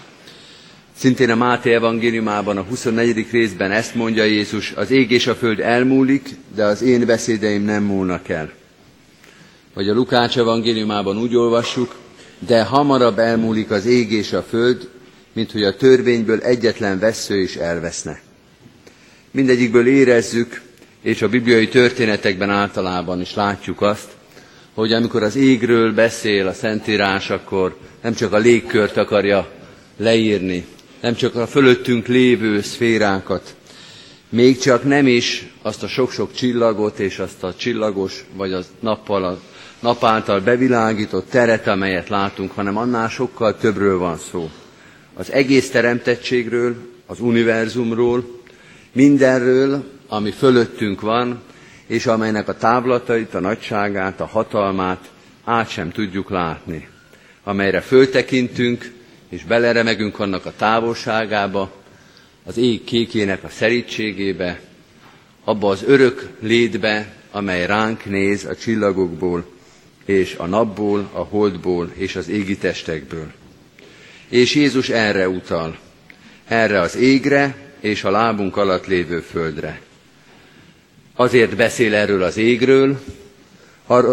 Szintén 0.97 1.29
a 1.29 1.35
Máté 1.35 1.73
evangéliumában 1.73 2.57
a 2.57 2.61
24. 2.61 3.27
részben 3.31 3.71
ezt 3.71 3.95
mondja 3.95 4.23
Jézus, 4.23 4.71
az 4.75 4.91
ég 4.91 5.11
és 5.11 5.27
a 5.27 5.35
föld 5.35 5.59
elmúlik, 5.59 6.29
de 6.55 6.63
az 6.63 6.81
én 6.81 7.05
beszédeim 7.05 7.63
nem 7.63 7.83
múlnak 7.83 8.29
el. 8.29 8.51
Vagy 9.77 9.89
a 9.89 9.93
Lukács 9.93 10.37
evangéliumában 10.37 11.17
úgy 11.17 11.35
olvassuk, 11.35 11.95
de 12.39 12.63
hamarabb 12.63 13.19
elmúlik 13.19 13.71
az 13.71 13.85
ég 13.85 14.11
és 14.11 14.33
a 14.33 14.41
föld, 14.41 14.89
mint 15.33 15.51
hogy 15.51 15.63
a 15.63 15.75
törvényből 15.75 16.39
egyetlen 16.39 16.99
vesző 16.99 17.41
is 17.41 17.55
elveszne. 17.55 18.21
Mindegyikből 19.31 19.87
érezzük, 19.87 20.61
és 21.01 21.21
a 21.21 21.29
bibliai 21.29 21.67
történetekben 21.67 22.49
általában 22.49 23.21
is 23.21 23.35
látjuk 23.35 23.81
azt, 23.81 24.07
hogy 24.73 24.93
amikor 24.93 25.23
az 25.23 25.35
égről 25.35 25.93
beszél 25.93 26.47
a 26.47 26.53
Szentírás, 26.53 27.29
akkor 27.29 27.77
nem 28.01 28.13
csak 28.13 28.33
a 28.33 28.37
légkört 28.37 28.97
akarja 28.97 29.49
leírni, 29.97 30.65
nem 31.01 31.15
csak 31.15 31.35
a 31.35 31.47
fölöttünk 31.47 32.07
lévő 32.07 32.61
szférákat, 32.61 33.55
még 34.29 34.57
csak 34.57 34.83
nem 34.83 35.07
is 35.07 35.47
azt 35.61 35.83
a 35.83 35.87
sok-sok 35.87 36.33
csillagot 36.33 36.99
és 36.99 37.19
azt 37.19 37.43
a 37.43 37.55
csillagos, 37.55 38.25
vagy 38.35 38.53
a 38.53 38.61
nappal, 38.79 39.23
a 39.23 39.39
nap 39.79 40.03
által 40.03 40.39
bevilágított 40.39 41.29
teret, 41.29 41.67
amelyet 41.67 42.09
látunk, 42.09 42.51
hanem 42.51 42.77
annál 42.77 43.09
sokkal 43.09 43.57
többről 43.57 43.97
van 43.97 44.17
szó. 44.31 44.49
Az 45.13 45.31
egész 45.31 45.69
teremtettségről, 45.69 46.75
az 47.05 47.19
univerzumról, 47.19 48.41
mindenről, 48.91 49.83
ami 50.07 50.31
fölöttünk 50.31 51.01
van, 51.01 51.41
és 51.87 52.05
amelynek 52.05 52.47
a 52.47 52.57
távlatait, 52.57 53.33
a 53.33 53.39
nagyságát, 53.39 54.21
a 54.21 54.25
hatalmát 54.25 55.09
át 55.43 55.69
sem 55.69 55.91
tudjuk 55.91 56.29
látni. 56.29 56.87
Amelyre 57.43 57.81
föltekintünk, 57.81 58.91
és 59.29 59.43
beleremegünk 59.43 60.19
annak 60.19 60.45
a 60.45 60.53
távolságába, 60.57 61.71
az 62.45 62.57
ég 62.57 62.83
kékének 62.83 63.43
a 63.43 63.49
szerítségébe, 63.49 64.59
abba 65.43 65.69
az 65.69 65.83
örök 65.87 66.29
létbe, 66.39 67.13
amely 67.31 67.65
ránk 67.65 68.05
néz 68.05 68.45
a 68.45 68.55
csillagokból, 68.55 69.45
és 70.07 70.35
a 70.37 70.45
napból, 70.45 71.09
a 71.11 71.19
holdból, 71.19 71.91
és 71.93 72.15
az 72.15 72.29
égi 72.29 72.57
testekből. 72.57 73.31
És 74.29 74.55
Jézus 74.55 74.89
erre 74.89 75.29
utal, 75.29 75.77
erre 76.47 76.79
az 76.79 76.95
égre, 76.95 77.55
és 77.79 78.03
a 78.03 78.11
lábunk 78.11 78.57
alatt 78.57 78.85
lévő 78.85 79.19
földre. 79.19 79.81
Azért 81.15 81.55
beszél 81.55 81.95
erről 81.95 82.23
az 82.23 82.37
égről, 82.37 82.99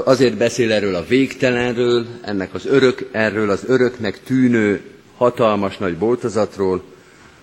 azért 0.04 0.36
beszél 0.36 0.72
erről 0.72 0.94
a 0.94 1.04
végtelenről, 1.04 2.06
ennek 2.22 2.54
az 2.54 2.66
örök, 2.66 3.08
erről 3.12 3.50
az 3.50 3.64
öröknek 3.66 4.22
tűnő 4.22 4.80
hatalmas 5.16 5.76
nagy 5.76 5.96
boltozatról, 5.96 6.82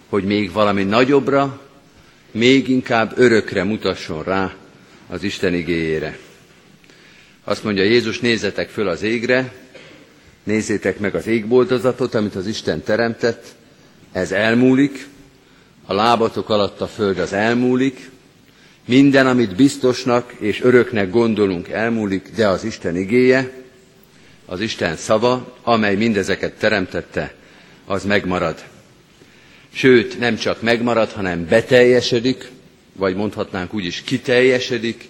hogy 0.10 0.24
még 0.24 0.52
valami 0.52 0.84
nagyobbra, 0.84 1.62
még 2.32 2.70
inkább 2.70 3.14
örökre 3.16 3.64
mutasson 3.64 4.24
rá 4.24 4.54
az 5.10 5.24
Isten 5.24 5.54
igéjére. 5.54 6.18
Azt 7.44 7.64
mondja 7.64 7.84
Jézus, 7.84 8.20
nézzetek 8.20 8.70
föl 8.70 8.88
az 8.88 9.02
égre, 9.02 9.54
nézzétek 10.44 11.00
meg 11.00 11.16
az 11.16 11.28
égboltozatot, 11.28 12.16
amit 12.16 12.36
az 12.36 12.48
Isten 12.48 12.84
teremtett, 12.84 13.46
ez 14.12 14.32
elmúlik, 14.32 15.08
a 15.86 15.94
lábatok 15.94 16.50
alatt 16.50 16.82
a 16.82 16.88
föld 16.88 17.20
az 17.20 17.34
elmúlik, 17.34 18.10
minden, 18.86 19.28
amit 19.28 19.56
biztosnak 19.56 20.34
és 20.40 20.62
öröknek 20.62 21.10
gondolunk, 21.10 21.70
elmúlik, 21.70 22.30
de 22.36 22.48
az 22.48 22.64
Isten 22.64 22.96
igéje, 22.96 23.52
az 24.46 24.60
Isten 24.60 24.96
szava, 24.96 25.58
amely 25.62 25.96
mindezeket 25.96 26.54
teremtette, 26.54 27.34
az 27.86 28.06
megmarad. 28.06 28.64
Sőt, 29.74 30.20
nem 30.20 30.36
csak 30.36 30.62
megmarad, 30.62 31.12
hanem 31.12 31.48
beteljesedik, 31.48 32.50
vagy 32.94 33.16
mondhatnánk 33.16 33.74
úgy 33.74 33.86
is 33.86 34.02
kiteljesedik, 34.02 35.10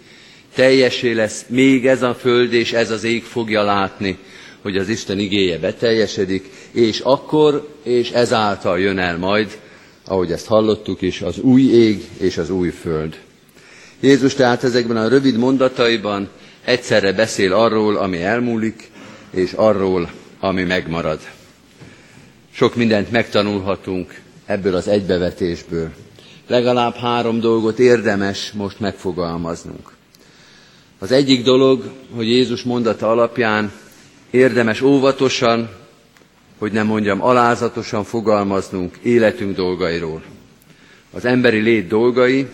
teljesé 0.56 1.12
lesz 1.12 1.46
még 1.48 1.88
ez 1.88 2.02
a 2.02 2.16
föld 2.16 2.54
és 2.54 2.74
ez 2.74 2.92
az 2.92 3.04
ég 3.04 3.24
fogja 3.24 3.64
látni, 3.64 4.18
hogy 4.62 4.78
az 4.78 4.90
Isten 4.90 5.20
igéje 5.20 5.58
beteljesedik, 5.58 6.50
és 6.72 7.00
akkor 7.00 7.68
és 7.84 8.10
ezáltal 8.10 8.80
jön 8.80 9.00
el 9.00 9.18
majd, 9.18 9.60
ahogy 10.06 10.32
ezt 10.32 10.46
hallottuk 10.46 11.02
is, 11.02 11.22
az 11.22 11.40
új 11.40 11.62
ég 11.62 12.04
és 12.18 12.38
az 12.38 12.50
új 12.50 12.70
föld. 12.70 13.20
Jézus 14.00 14.34
tehát 14.34 14.64
ezekben 14.64 14.98
a 14.98 15.08
rövid 15.08 15.38
mondataiban 15.38 16.30
egyszerre 16.66 17.14
beszél 17.14 17.54
arról, 17.54 17.98
ami 17.98 18.24
elmúlik, 18.24 18.92
és 19.32 19.54
arról, 19.54 20.12
ami 20.40 20.64
megmarad. 20.64 21.20
Sok 22.54 22.76
mindent 22.76 23.12
megtanulhatunk 23.12 24.22
ebből 24.46 24.76
az 24.76 24.88
egybevetésből. 24.88 25.90
Legalább 26.48 26.96
három 26.96 27.40
dolgot 27.40 27.80
érdemes 27.80 28.52
most 28.52 28.80
megfogalmaznunk. 28.80 29.92
Az 31.02 31.12
egyik 31.12 31.44
dolog, 31.44 31.92
hogy 32.16 32.28
Jézus 32.28 32.64
mondata 32.64 33.10
alapján 33.10 33.72
érdemes 34.30 34.82
óvatosan, 34.82 35.70
hogy 36.58 36.72
nem 36.72 36.88
mondjam 36.88 37.24
alázatosan 37.24 38.04
fogalmaznunk 38.04 38.98
életünk 39.02 39.56
dolgairól. 39.56 40.24
Az 41.12 41.26
emberi 41.26 41.60
lét 41.60 41.88
dolgai, 41.88 42.48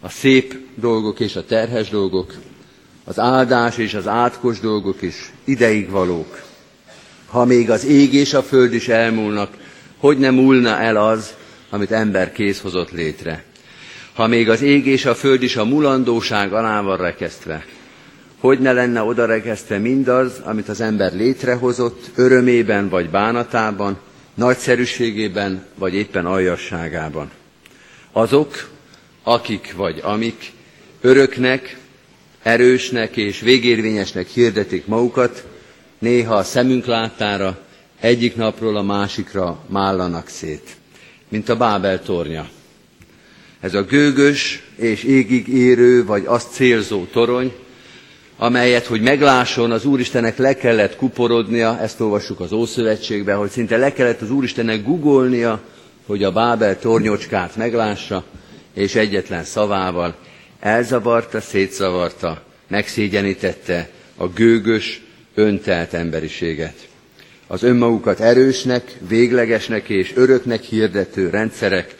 a 0.00 0.08
szép 0.08 0.56
dolgok 0.74 1.20
és 1.20 1.36
a 1.36 1.44
terhes 1.44 1.88
dolgok, 1.88 2.34
az 3.04 3.18
áldás 3.18 3.76
és 3.76 3.94
az 3.94 4.06
átkos 4.06 4.60
dolgok 4.60 5.02
is 5.02 5.32
ideig 5.44 5.90
valók. 5.90 6.42
Ha 7.26 7.44
még 7.44 7.70
az 7.70 7.84
ég 7.84 8.14
és 8.14 8.34
a 8.34 8.42
föld 8.42 8.74
is 8.74 8.88
elmúlnak, 8.88 9.56
hogy 9.98 10.18
nem 10.18 10.34
múlna 10.34 10.78
el 10.78 10.96
az, 10.96 11.34
amit 11.70 11.92
ember 11.92 12.32
kész 12.32 12.60
hozott 12.60 12.90
létre. 12.90 13.44
Ha 14.14 14.26
még 14.26 14.48
az 14.48 14.62
ég 14.62 14.86
és 14.86 15.04
a 15.04 15.14
föld 15.14 15.42
is 15.42 15.56
a 15.56 15.64
mulandóság 15.64 16.52
alá 16.52 16.80
van 16.80 16.96
rekesztve, 16.96 17.64
hogy 18.38 18.58
ne 18.58 18.72
lenne 18.72 19.02
odarekesztve 19.02 19.78
mindaz, 19.78 20.40
amit 20.44 20.68
az 20.68 20.80
ember 20.80 21.12
létrehozott, 21.14 22.10
örömében 22.14 22.88
vagy 22.88 23.10
bánatában, 23.10 23.98
nagyszerűségében 24.34 25.64
vagy 25.74 25.94
éppen 25.94 26.26
aljasságában. 26.26 27.30
Azok, 28.12 28.68
akik 29.22 29.72
vagy 29.76 30.00
amik 30.02 30.52
öröknek, 31.00 31.76
erősnek 32.42 33.16
és 33.16 33.40
végérvényesnek 33.40 34.26
hirdetik 34.26 34.86
magukat, 34.86 35.44
néha 35.98 36.34
a 36.34 36.42
szemünk 36.42 36.84
láttára 36.84 37.58
egyik 38.00 38.36
napról 38.36 38.76
a 38.76 38.82
másikra 38.82 39.58
mállanak 39.66 40.28
szét, 40.28 40.76
mint 41.28 41.48
a 41.48 41.56
Bábel 41.56 42.02
tornya. 42.02 42.48
Ez 43.64 43.74
a 43.74 43.82
gőgös 43.84 44.62
és 44.76 45.02
égig 45.02 45.48
érő, 45.48 46.04
vagy 46.04 46.22
azt 46.26 46.52
célzó 46.52 47.04
torony, 47.04 47.52
amelyet, 48.36 48.86
hogy 48.86 49.00
meglásson, 49.00 49.70
az 49.70 49.84
Úristennek 49.84 50.36
le 50.36 50.56
kellett 50.56 50.96
kuporodnia, 50.96 51.78
ezt 51.80 52.00
olvassuk 52.00 52.40
az 52.40 52.52
Ószövetségben, 52.52 53.36
hogy 53.36 53.50
szinte 53.50 53.76
le 53.76 53.92
kellett 53.92 54.20
az 54.20 54.30
Úristennek 54.30 54.82
gugolnia, 54.82 55.60
hogy 56.06 56.22
a 56.22 56.32
Bábel 56.32 56.78
tornyocskát 56.78 57.56
meglássa, 57.56 58.24
és 58.74 58.94
egyetlen 58.94 59.44
szavával 59.44 60.16
elzavarta, 60.60 61.40
szétszavarta, 61.40 62.42
megszégyenítette 62.68 63.88
a 64.16 64.28
gőgös, 64.28 65.02
öntelt 65.34 65.94
emberiséget. 65.94 66.88
Az 67.46 67.62
önmagukat 67.62 68.20
erősnek, 68.20 68.92
véglegesnek 69.08 69.88
és 69.88 70.12
öröknek 70.14 70.62
hirdető 70.62 71.30
rendszerek, 71.30 71.94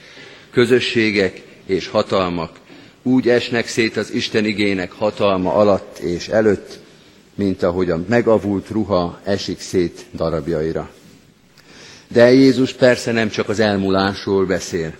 közösségek 0.51 1.43
és 1.67 1.89
hatalmak 1.89 2.63
úgy 3.07 3.29
esnek 3.29 3.67
szét 3.67 3.97
az 3.97 4.13
Isten 4.13 4.45
igének 4.45 4.93
hatalma 4.93 5.55
alatt 5.55 5.99
és 5.99 6.29
előtt, 6.29 6.79
mint 7.35 7.63
ahogy 7.63 7.91
a 7.91 8.05
megavult 8.09 8.69
ruha 8.71 9.21
esik 9.25 9.61
szét 9.61 10.05
darabjaira. 10.13 10.91
De 12.09 12.33
Jézus 12.33 12.73
persze 12.73 13.13
nem 13.13 13.29
csak 13.29 13.49
az 13.49 13.61
elmúlásról 13.61 14.47
beszél. 14.47 14.93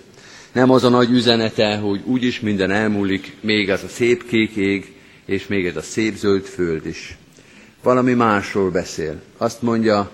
Nem 0.51 0.69
az 0.69 0.83
a 0.83 0.89
nagy 0.89 1.09
üzenete, 1.09 1.75
hogy 1.75 2.01
úgyis 2.05 2.39
minden 2.39 2.71
elmúlik, 2.71 3.35
még 3.41 3.69
az 3.69 3.83
a 3.83 3.87
szép 3.87 4.27
kék 4.27 4.55
ég, 4.55 4.93
és 5.25 5.47
még 5.47 5.65
ez 5.65 5.75
a 5.75 5.81
szép 5.81 6.15
zöld 6.15 6.43
föld 6.43 6.85
is. 6.85 7.17
Valami 7.83 8.13
másról 8.13 8.69
beszél. 8.69 9.21
Azt 9.37 9.61
mondja, 9.61 10.11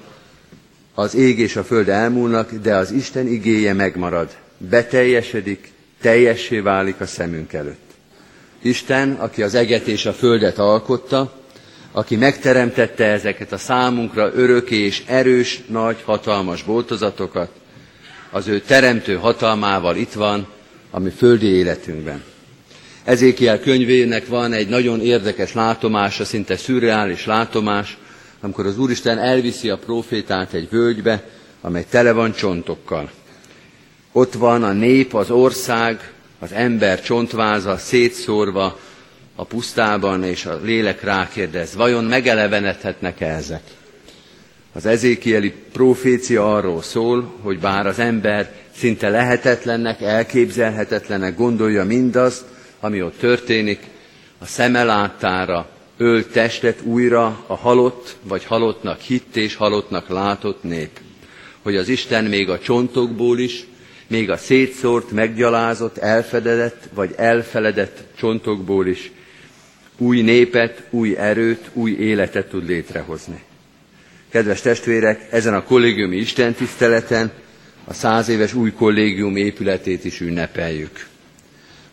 az 0.94 1.16
ég 1.16 1.40
és 1.40 1.56
a 1.56 1.64
föld 1.64 1.90
elmúlnak, 1.90 2.54
de 2.54 2.76
az 2.76 2.92
Isten 2.92 3.28
igéje 3.28 3.74
megmarad, 3.74 4.36
beteljesedik, 4.58 5.72
teljessé 6.02 6.60
válik 6.60 7.00
a 7.00 7.06
szemünk 7.06 7.54
előtt. 7.54 7.90
Isten, 8.62 9.12
aki 9.12 9.44
az 9.44 9.56
eget 9.56 9.88
és 9.88 10.06
a 10.06 10.14
földet 10.14 10.58
alkotta, 10.58 11.40
aki 11.92 12.16
megteremtette 12.16 13.06
ezeket 13.06 13.52
a 13.52 13.58
számunkra 13.58 14.32
öröki 14.34 14.76
és 14.76 15.04
erős, 15.06 15.62
nagy, 15.68 16.02
hatalmas 16.06 16.64
boltozatokat, 16.64 17.50
az 18.32 18.48
ő 18.48 18.60
teremtő 18.60 19.16
hatalmával 19.16 19.96
itt 19.96 20.14
van, 20.14 20.48
ami 20.92 21.10
földi 21.10 21.48
életünkben. 21.48 22.24
Ezékiel 23.04 23.60
könyvének 23.60 24.28
van 24.28 24.54
egy 24.54 24.68
nagyon 24.68 25.02
érdekes 25.02 25.54
látomása, 25.54 26.26
szinte 26.26 26.58
szürreális 26.58 27.26
látomás, 27.26 27.98
amikor 28.42 28.66
az 28.66 28.78
Úristen 28.78 29.18
elviszi 29.18 29.70
a 29.70 29.78
profétát 29.78 30.54
egy 30.54 30.70
völgybe, 30.70 31.24
amely 31.62 31.86
tele 31.90 32.12
van 32.12 32.32
csontokkal. 32.32 33.12
Ott 34.12 34.34
van 34.34 34.64
a 34.64 34.72
nép, 34.72 35.14
az 35.14 35.32
ország, 35.32 36.14
az 36.40 36.52
ember 36.52 37.02
csontváza 37.02 37.78
szétszórva 37.78 38.80
a 39.36 39.44
pusztában, 39.44 40.24
és 40.24 40.46
a 40.46 40.60
lélek 40.64 41.04
rákérdez, 41.04 41.76
vajon 41.76 42.04
megelevenedhetnek-e 42.04 43.28
ezek? 43.28 43.62
Az 44.74 44.86
ezékieli 44.86 45.54
profécia 45.72 46.56
arról 46.56 46.82
szól, 46.82 47.34
hogy 47.42 47.60
bár 47.60 47.88
az 47.88 48.00
ember 48.00 48.52
szinte 48.76 49.10
lehetetlennek, 49.10 50.02
elképzelhetetlennek 50.02 51.36
gondolja 51.36 51.84
mindazt, 51.84 52.44
ami 52.80 53.02
ott 53.02 53.18
történik, 53.20 53.80
a 54.40 54.46
szeme 54.46 54.84
láttára 54.84 55.70
ölt 55.98 56.32
testet 56.32 56.82
újra 56.84 57.44
a 57.48 57.56
halott, 57.56 58.16
vagy 58.24 58.44
halottnak 58.44 59.00
hitt 59.00 59.36
és 59.36 59.56
halottnak 59.56 60.10
látott 60.10 60.64
nép. 60.64 61.00
Hogy 61.62 61.76
az 61.76 61.88
Isten 61.88 62.24
még 62.24 62.50
a 62.50 62.60
csontokból 62.60 63.40
is, 63.40 63.66
még 64.12 64.30
a 64.30 64.38
szétszórt, 64.38 65.12
meggyalázott, 65.12 65.98
elfedett 65.98 66.90
vagy 66.94 67.14
elfeledett 67.18 68.04
csontokból 68.18 68.88
is 68.88 69.12
új 69.98 70.22
népet, 70.22 70.84
új 70.90 71.18
erőt, 71.18 71.70
új 71.74 71.92
életet 71.92 72.50
tud 72.50 72.68
létrehozni. 72.68 73.44
Kedves 74.30 74.62
testvérek, 74.62 75.28
ezen 75.30 75.54
a 75.54 75.64
kollégiumi 75.64 76.16
istentiszteleten 76.18 77.32
a 77.84 77.94
száz 77.94 78.30
éves 78.30 78.54
új 78.54 78.72
kollégium 78.72 79.36
épületét 79.36 80.06
is 80.06 80.20
ünnepeljük. 80.22 81.08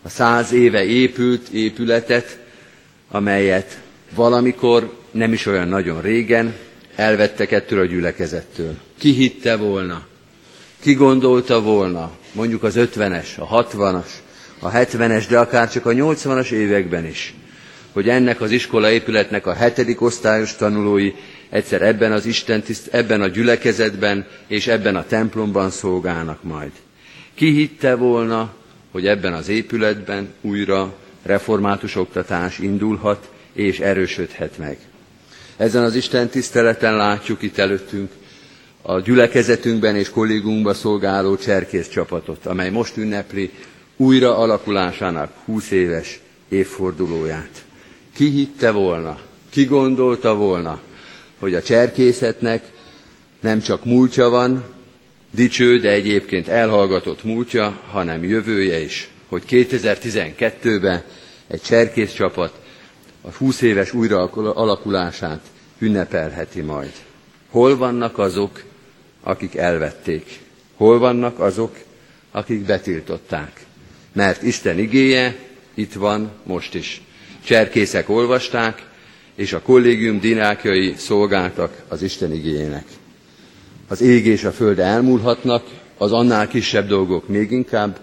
A 0.01 0.09
száz 0.09 0.51
éve 0.51 0.83
épült 0.85 1.47
épületet, 1.49 2.39
amelyet 3.11 3.79
valamikor, 4.15 4.93
nem 5.11 5.33
is 5.33 5.45
olyan 5.45 5.67
nagyon 5.67 6.01
régen, 6.01 6.53
elvettek 6.95 7.51
ettől 7.51 7.79
a 7.79 7.85
gyülekezettől. 7.85 8.77
Ki 8.97 9.11
hitte 9.13 9.55
volna? 9.55 10.08
Ki 10.79 10.93
gondolta 10.93 11.61
volna, 11.61 12.11
mondjuk 12.31 12.63
az 12.63 12.73
50-es, 12.77 13.37
a 13.37 13.63
60-as, 13.63 14.05
a 14.59 14.71
70-es, 14.71 15.25
de 15.29 15.39
akár 15.39 15.71
csak 15.71 15.85
a 15.85 15.91
80-as 15.91 16.51
években 16.51 17.05
is, 17.05 17.33
hogy 17.91 18.09
ennek 18.09 18.41
az 18.41 18.51
iskola 18.51 18.91
épületnek 18.91 19.45
a 19.47 19.53
hetedik 19.53 20.01
osztályos 20.01 20.55
tanulói 20.55 21.13
egyszer 21.49 21.81
ebben 21.81 22.11
az 22.11 22.25
Isten 22.25 22.61
tiszt, 22.61 22.87
ebben 22.93 23.21
a 23.21 23.27
gyülekezetben 23.27 24.25
és 24.47 24.67
ebben 24.67 24.95
a 24.95 25.05
templomban 25.05 25.69
szolgálnak 25.69 26.43
majd. 26.43 26.71
Ki 27.33 27.51
hitte 27.51 27.95
volna, 27.95 28.53
hogy 28.91 29.07
ebben 29.07 29.33
az 29.33 29.47
épületben 29.47 30.33
újra 30.41 30.93
református 31.23 31.95
oktatás 31.95 32.59
indulhat 32.59 33.29
és 33.53 33.79
erősödhet 33.79 34.57
meg. 34.57 34.77
Ezen 35.57 35.83
az 35.83 35.95
Isten 35.95 36.29
tiszteleten 36.29 36.95
látjuk 36.95 37.41
itt 37.41 37.57
előttünk 37.57 38.11
a 38.89 38.99
gyülekezetünkben 38.99 39.95
és 39.95 40.09
kollégumunkban 40.09 40.73
szolgáló 40.73 41.35
cserkész 41.35 41.87
csapatot, 41.89 42.45
amely 42.45 42.69
most 42.69 42.97
ünnepli 42.97 43.51
újra 43.97 44.37
alakulásának 44.37 45.31
20 45.45 45.71
éves 45.71 46.19
évfordulóját. 46.47 47.65
Ki 48.15 48.29
hitte 48.29 48.71
volna, 48.71 49.19
ki 49.49 49.65
gondolta 49.65 50.35
volna, 50.35 50.79
hogy 51.39 51.53
a 51.53 51.61
cserkészetnek 51.61 52.63
nem 53.39 53.61
csak 53.61 53.85
múltja 53.85 54.29
van, 54.29 54.63
dicső, 55.31 55.79
de 55.79 55.89
egyébként 55.89 56.47
elhallgatott 56.47 57.23
múltja, 57.23 57.79
hanem 57.91 58.23
jövője 58.23 58.79
is, 58.79 59.09
hogy 59.27 59.43
2012-ben 59.49 61.03
egy 61.47 61.61
cserkész 61.61 62.13
csapat 62.13 62.53
a 63.21 63.31
20 63.37 63.61
éves 63.61 63.93
újraalakulását 63.93 65.41
ünnepelheti 65.79 66.61
majd. 66.61 66.91
Hol 67.49 67.77
vannak 67.77 68.17
azok, 68.17 68.67
akik 69.29 69.55
elvették? 69.55 70.39
Hol 70.75 70.99
vannak 70.99 71.39
azok, 71.39 71.75
akik 72.31 72.65
betiltották? 72.65 73.65
Mert 74.13 74.43
Isten 74.43 74.79
igéje 74.79 75.35
itt 75.73 75.93
van 75.93 76.31
most 76.43 76.75
is. 76.75 77.01
Cserkészek 77.43 78.09
olvasták, 78.09 78.87
és 79.35 79.53
a 79.53 79.61
kollégium 79.61 80.19
dinákjai 80.19 80.93
szolgáltak 80.97 81.83
az 81.87 82.01
Isten 82.01 82.33
igényének. 82.33 82.85
Az 83.87 84.01
ég 84.01 84.25
és 84.25 84.43
a 84.43 84.51
föld 84.51 84.79
elmúlhatnak, 84.79 85.63
az 85.97 86.11
annál 86.11 86.47
kisebb 86.47 86.87
dolgok 86.87 87.27
még 87.27 87.51
inkább, 87.51 87.99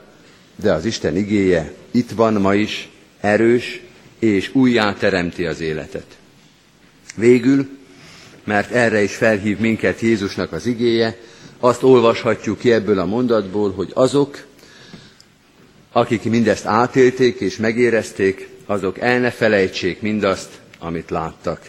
de 0.57 0.73
az 0.73 0.85
Isten 0.85 1.17
igéje 1.17 1.73
itt 1.91 2.11
van 2.11 2.35
ma 2.35 2.55
is, 2.55 2.89
erős, 3.21 3.81
és 4.19 4.55
újjá 4.55 4.93
teremti 4.93 5.45
az 5.45 5.61
életet. 5.61 6.07
Végül, 7.17 7.76
mert 8.47 8.71
erre 8.71 9.03
is 9.03 9.15
felhív 9.15 9.59
minket 9.59 10.01
Jézusnak 10.01 10.53
az 10.53 10.67
igéje, 10.67 11.17
azt 11.61 11.83
olvashatjuk 11.83 12.59
ki 12.59 12.73
ebből 12.73 12.99
a 12.99 13.07
mondatból, 13.07 13.73
hogy 13.73 13.91
azok, 13.95 14.45
akik 15.93 16.23
mindezt 16.23 16.67
átélték 16.67 17.41
és 17.41 17.57
megérezték, 17.57 18.49
azok 18.67 18.99
el 18.99 19.19
ne 19.19 19.31
felejtsék 19.31 20.01
mindazt, 20.01 20.49
amit 20.79 21.11
láttak. 21.11 21.61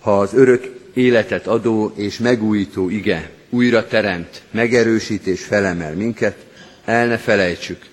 Ha 0.00 0.18
az 0.18 0.34
örök 0.34 0.78
életet 0.94 1.46
adó 1.46 1.92
és 1.96 2.18
megújító 2.18 2.88
ige 2.88 3.30
újra 3.50 3.86
teremt, 3.86 4.42
megerősít 4.50 5.26
és 5.26 5.44
felemel 5.44 5.94
minket, 5.94 6.36
el 6.84 7.06
ne 7.06 7.18
felejtsük, 7.18 7.86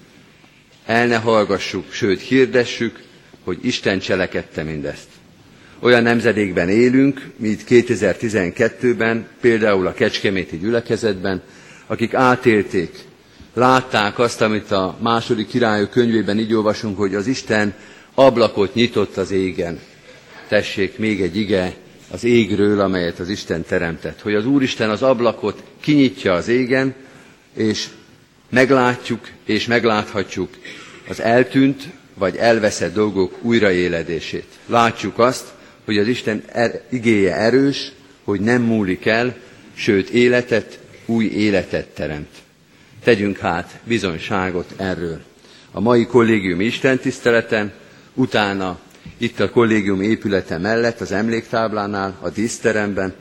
el 0.86 1.08
ne 1.08 1.16
hallgassuk, 1.16 1.92
sőt 1.92 2.22
hirdessük, 2.22 3.00
hogy 3.44 3.58
Isten 3.62 4.00
cselekedte 4.00 4.64
mindezt. 4.64 5.08
Olyan 5.80 6.04
nemzedékben 6.04 6.70
élünk, 6.70 7.26
mint 7.36 7.64
2012-ben, 7.70 9.28
például 9.42 9.88
a 9.88 9.94
Kecskeméti 9.94 10.58
gyülekezetben, 10.58 11.42
akik 11.88 12.14
átélték, 12.14 12.98
látták 13.54 14.20
azt, 14.20 14.42
amit 14.42 14.72
a 14.72 14.98
második 15.02 15.48
királyok 15.48 15.90
könyvében 15.90 16.40
így 16.40 16.54
olvasunk, 16.54 16.98
hogy 16.98 17.16
az 17.16 17.28
Isten 17.28 17.74
ablakot 18.14 18.74
nyitott 18.74 19.18
az 19.18 19.32
égen. 19.32 19.80
Tessék, 20.48 20.98
még 20.98 21.22
egy 21.22 21.38
ige 21.38 21.74
az 22.12 22.24
égről, 22.24 22.80
amelyet 22.80 23.20
az 23.20 23.30
Isten 23.30 23.64
teremtett. 23.64 24.22
Hogy 24.22 24.34
az 24.36 24.46
Úristen 24.46 24.90
az 24.90 25.02
ablakot 25.04 25.64
kinyitja 25.82 26.34
az 26.34 26.48
égen, 26.48 26.94
és 27.56 27.88
meglátjuk 28.50 29.28
és 29.46 29.66
megláthatjuk 29.66 30.50
az 31.10 31.22
eltűnt 31.22 31.84
vagy 32.14 32.36
elveszett 32.36 32.94
dolgok 32.94 33.38
újraéledését. 33.42 34.46
Látjuk 34.66 35.20
azt, 35.20 35.46
hogy 35.88 35.98
az 35.98 36.08
Isten 36.08 36.44
er, 36.52 36.82
igéje 36.90 37.36
erős, 37.36 37.92
hogy 38.24 38.40
nem 38.40 38.62
múlik 38.62 39.06
el, 39.06 39.36
sőt 39.74 40.10
életet, 40.10 40.80
új 41.06 41.26
életet 41.26 41.88
teremt. 41.88 42.28
Tegyünk 43.04 43.38
hát 43.38 43.80
bizonyságot 43.84 44.74
erről. 44.78 45.22
A 45.72 45.80
mai 45.80 46.06
kollégium 46.06 46.62
istentiszteleten, 46.62 47.74
utána 48.14 48.80
itt 49.18 49.40
a 49.40 49.50
kollégium 49.50 50.02
épülete 50.02 50.58
mellett, 50.58 51.02
az 51.02 51.12
emléktáblánál, 51.12 52.18
a 52.22 52.30
díszteremben, 52.30 53.14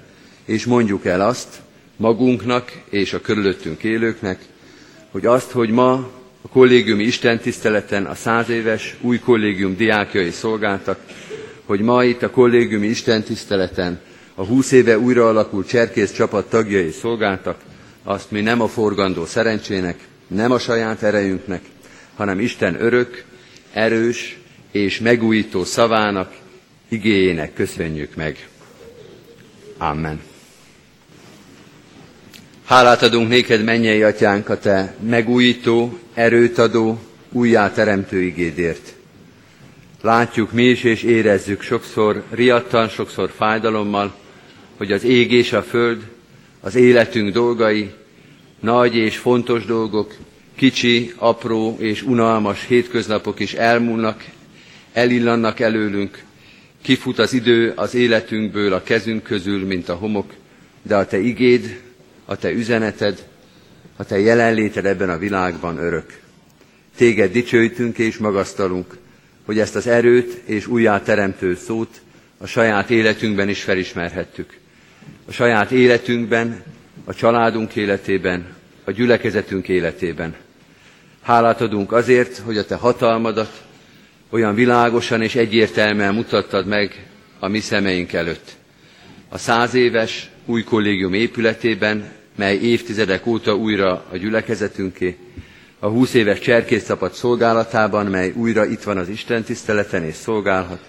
és 0.45 0.65
mondjuk 0.65 1.05
el 1.05 1.21
azt 1.21 1.61
magunknak 1.97 2.73
és 2.91 3.13
a 3.13 3.21
körülöttünk 3.21 3.83
élőknek, 3.83 4.39
hogy 5.11 5.27
azt, 5.27 5.51
hogy 5.51 5.71
ma 5.71 5.93
a 6.43 6.49
kollégiumi 6.49 7.05
istentiszteleten 7.05 8.07
a 8.07 8.15
száz 8.15 8.49
éves 8.49 8.97
új 9.01 9.19
kollégium 9.19 9.77
diákjai 9.77 10.31
szolgáltak, 10.31 10.99
hogy 11.67 11.81
ma 11.81 12.05
itt 12.05 12.23
a 12.23 12.31
kollégiumi 12.31 12.87
istentiszteleten 12.87 14.01
a 14.35 14.45
húsz 14.45 14.73
éve 14.73 14.99
újra 14.99 15.29
alakult 15.29 15.69
cserkész 15.69 16.13
csapat 16.13 16.49
tagjai 16.51 16.91
szolgáltak, 16.91 17.59
azt 18.03 18.31
mi 18.31 18.41
nem 18.41 18.61
a 18.61 18.69
forgandó 18.69 19.25
szerencsének, 19.25 19.99
nem 20.27 20.53
a 20.53 20.59
saját 20.59 21.03
erejünknek, 21.03 21.61
hanem 22.17 22.41
Isten 22.41 22.83
örök, 22.83 23.25
erős 23.73 24.39
és 24.73 24.99
megújító 25.01 25.65
szavának, 25.65 26.33
igéjének 26.89 27.55
köszönjük 27.55 28.15
meg. 28.15 28.49
Amen. 29.79 30.21
Hálát 32.65 33.03
adunk 33.03 33.29
néked, 33.29 33.65
mennyei 33.65 34.03
atyánk, 34.03 34.49
a 34.49 34.59
te 34.59 34.95
megújító, 35.09 35.99
erőt 36.15 36.59
adó, 36.59 36.99
újjá 37.33 37.71
teremtő 37.73 38.23
igédért. 38.23 38.96
Látjuk 40.07 40.53
mi 40.53 40.63
is 40.63 40.85
és 40.85 41.03
érezzük 41.03 41.63
sokszor 41.63 42.23
riadtan, 42.31 42.89
sokszor 42.89 43.31
fájdalommal, 43.37 44.15
hogy 44.77 44.93
az 44.93 45.05
ég 45.05 45.33
és 45.33 45.53
a 45.53 45.63
föld, 45.63 46.03
az 46.61 46.75
életünk 46.75 47.33
dolgai, 47.33 47.91
nagy 48.61 48.95
és 48.95 49.17
fontos 49.17 49.65
dolgok, 49.65 50.15
kicsi, 50.55 51.13
apró 51.17 51.77
és 51.79 52.03
unalmas 52.03 52.67
hétköznapok 52.67 53.41
is 53.41 53.55
elmúlnak, 53.55 54.25
elillannak 54.93 55.61
előlünk, 55.61 56.23
kifut 56.83 57.19
az 57.19 57.33
idő 57.33 57.73
az 57.77 57.95
életünkből, 57.95 58.73
a 58.73 58.83
kezünk 58.83 59.23
közül, 59.23 59.67
mint 59.67 59.89
a 59.89 59.95
homok, 59.95 60.33
de 60.83 60.97
a 60.97 61.07
te 61.07 61.19
igéd, 61.19 61.81
a 62.25 62.37
te 62.37 62.51
üzeneted, 62.51 63.27
a 63.97 64.05
te 64.05 64.19
jelenléted 64.19 64.87
ebben 64.87 65.11
a 65.11 65.19
világban 65.19 65.79
örök. 65.79 66.21
Téged 66.97 67.33
dicsőítünk 67.33 67.99
és 67.99 68.17
magasztalunk, 68.17 69.05
hogy 69.47 69.59
ezt 69.59 69.77
az 69.77 69.87
erőt 69.87 70.41
és 70.45 70.67
újjá 70.67 71.01
teremtő 71.03 71.55
szót 71.55 72.01
a 72.39 72.47
saját 72.47 72.91
életünkben 72.91 73.49
is 73.49 73.63
felismerhettük. 73.63 74.59
A 75.27 75.33
saját 75.33 75.71
életünkben, 75.71 76.63
a 77.05 77.15
családunk 77.15 77.77
életében, 77.77 78.47
a 78.85 78.91
gyülekezetünk 78.91 79.69
életében. 79.69 80.35
Hálát 81.23 81.61
adunk 81.61 81.93
azért, 81.93 82.39
hogy 82.39 82.59
a 82.59 82.65
te 82.65 82.75
hatalmadat 82.75 83.63
olyan 84.31 84.55
világosan 84.55 85.23
és 85.23 85.35
egyértelműen 85.35 86.15
mutattad 86.15 86.67
meg 86.67 87.07
a 87.39 87.49
mi 87.49 87.61
szemeink 87.61 88.13
előtt. 88.13 88.57
A 89.29 89.39
száz 89.39 89.75
éves 89.75 90.31
új 90.45 90.63
kollégium 90.63 91.15
épületében, 91.15 92.13
mely 92.37 92.57
évtizedek 92.57 93.27
óta 93.27 93.57
újra 93.57 94.05
a 94.11 94.17
gyülekezetünké, 94.17 95.17
a 95.79 95.87
20 95.89 96.15
éves 96.15 96.39
cserkészcsapat 96.39 97.15
szolgálatában, 97.15 98.07
mely 98.07 98.31
újra 98.35 98.65
itt 98.67 98.83
van 98.83 98.97
az 98.97 99.09
Isten 99.09 99.43
tiszteleten 99.43 100.05
és 100.05 100.15
szolgálhat, 100.15 100.81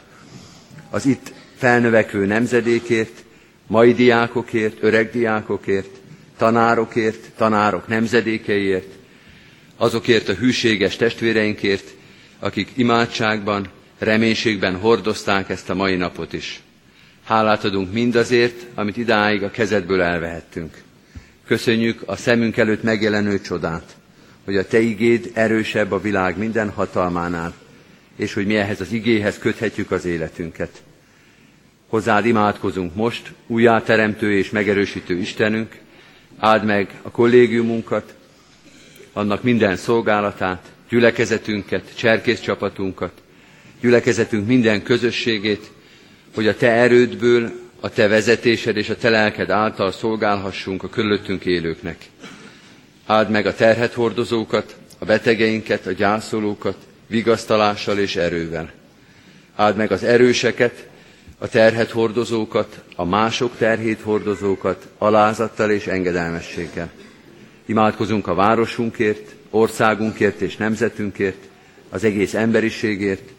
az 0.90 1.06
itt 1.06 1.34
felnövekvő 1.58 2.26
nemzedékért, 2.26 3.24
mai 3.68 3.94
diákokért, 3.94 4.78
öreg 4.84 5.12
diákokért, 5.12 5.90
tanárokért, 6.38 7.30
tanárok 7.38 7.88
nemzedékeiért, 7.88 8.88
azokért 9.78 10.30
a 10.30 10.34
hűséges 10.34 10.96
testvéreinkért, 10.96 11.94
akik 12.40 12.70
imádságban, 12.76 13.68
reménységben 14.00 14.76
hordozták 14.76 15.50
ezt 15.50 15.70
a 15.70 15.74
mai 15.76 15.96
napot 15.96 16.34
is. 16.34 16.62
Hálát 17.24 17.64
adunk 17.64 17.94
mindazért, 17.94 18.66
amit 18.76 18.98
idáig 18.98 19.44
a 19.44 19.52
kezedből 19.52 20.02
elvehettünk. 20.02 20.82
Köszönjük 21.46 22.02
a 22.06 22.16
szemünk 22.16 22.58
előtt 22.58 22.84
megjelenő 22.84 23.42
csodát, 23.42 23.97
hogy 24.48 24.58
a 24.58 24.68
Te 24.68 24.80
igéd 24.80 25.32
erősebb 25.34 25.92
a 25.92 26.02
világ 26.02 26.38
minden 26.38 26.70
hatalmánál, 26.70 27.54
és 28.16 28.34
hogy 28.34 28.46
mi 28.46 28.56
ehhez 28.56 28.82
az 28.82 28.92
igéhez 28.92 29.38
köthetjük 29.38 29.92
az 29.92 30.06
életünket. 30.06 30.82
Hozzád 31.88 32.26
imádkozunk 32.26 32.96
most, 32.96 33.34
újjáteremtő 33.48 34.38
és 34.38 34.50
megerősítő 34.50 35.18
Istenünk, 35.18 35.76
áld 36.38 36.66
meg 36.66 37.00
a 37.02 37.12
kollégiumunkat, 37.12 38.16
annak 39.14 39.44
minden 39.44 39.76
szolgálatát, 39.76 40.72
gyülekezetünket, 40.90 41.96
cserkész 41.96 42.42
csapatunkat, 42.42 43.12
gyülekezetünk 43.82 44.48
minden 44.48 44.84
közösségét, 44.84 45.72
hogy 46.36 46.48
a 46.48 46.56
Te 46.56 46.72
erődből, 46.72 47.52
a 47.80 47.90
Te 47.90 48.08
vezetésed 48.08 48.78
és 48.78 48.90
a 48.90 48.98
Te 48.98 49.10
lelked 49.10 49.50
által 49.50 49.92
szolgálhassunk 49.92 50.84
a 50.84 50.90
körülöttünk 50.90 51.46
élőknek. 51.46 51.98
Áld 53.08 53.30
meg 53.30 53.46
a 53.46 53.54
terhet 53.54 53.94
hordozókat, 53.94 54.76
a 55.00 55.06
betegeinket, 55.06 55.86
a 55.86 55.92
gyászolókat, 55.92 56.78
vigasztalással 57.08 57.98
és 57.98 58.16
erővel. 58.16 58.72
Áld 59.56 59.76
meg 59.76 59.92
az 59.92 60.04
erőseket, 60.04 60.88
a 61.38 61.48
terhet 61.48 61.92
hordozókat, 61.92 62.84
a 62.96 63.06
mások 63.06 63.58
terhét 63.58 64.02
hordozókat, 64.02 64.88
alázattal 64.98 65.72
és 65.72 65.88
engedelmességgel. 65.88 66.90
Imádkozunk 67.66 68.28
a 68.28 68.34
városunkért, 68.34 69.36
országunkért 69.50 70.42
és 70.42 70.56
nemzetünkért, 70.56 71.44
az 71.90 72.04
egész 72.04 72.34
emberiségért, 72.34 73.30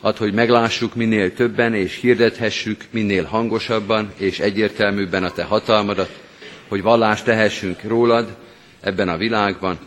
ad, 0.00 0.16
hogy 0.16 0.32
meglássuk 0.32 0.94
minél 0.94 1.34
többen, 1.34 1.74
és 1.74 1.96
hirdethessük 1.96 2.84
minél 2.90 3.24
hangosabban 3.24 4.12
és 4.16 4.38
egyértelműbben 4.38 5.24
a 5.24 5.30
Te 5.30 5.42
hatalmadat, 5.42 6.20
hogy 6.68 6.82
vallást 6.82 7.24
tehessünk 7.24 7.82
rólad, 7.82 8.36
ebben 8.80 9.08
a 9.08 9.16
világban, 9.16 9.78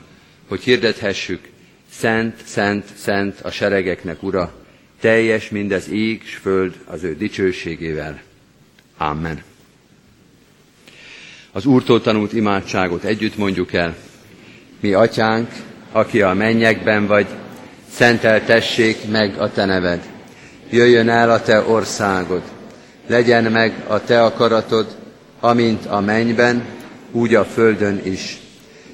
hogy 0.47 0.61
hirdethessük, 0.61 1.51
Szent, 1.97 2.35
szent, 2.45 2.85
szent 2.95 3.39
a 3.41 3.51
seregeknek 3.51 4.23
ura, 4.23 4.53
teljes 4.99 5.49
mindez 5.49 5.89
ég 5.89 6.21
s 6.25 6.35
föld 6.35 6.75
az 6.85 7.03
ő 7.03 7.15
dicsőségével. 7.15 8.21
Amen. 8.97 9.43
Az 11.51 11.65
Úrtól 11.65 12.01
tanult 12.01 12.33
imádságot 12.33 13.03
együtt 13.03 13.37
mondjuk 13.37 13.73
el. 13.73 13.95
Mi 14.79 14.93
atyánk, 14.93 15.49
aki 15.91 16.21
a 16.21 16.33
mennyekben 16.33 17.07
vagy, 17.07 17.27
szenteltessék 17.91 19.09
meg 19.11 19.37
a 19.37 19.51
te 19.51 19.65
neved. 19.65 20.09
Jöjjön 20.69 21.09
el 21.09 21.31
a 21.31 21.41
te 21.41 21.61
országod. 21.61 22.41
Legyen 23.07 23.43
meg 23.51 23.83
a 23.87 24.03
te 24.03 24.23
akaratod, 24.23 24.97
amint 25.39 25.85
a 25.85 25.99
mennyben, 25.99 26.65
úgy 27.11 27.35
a 27.35 27.45
földön 27.45 28.01
is. 28.03 28.42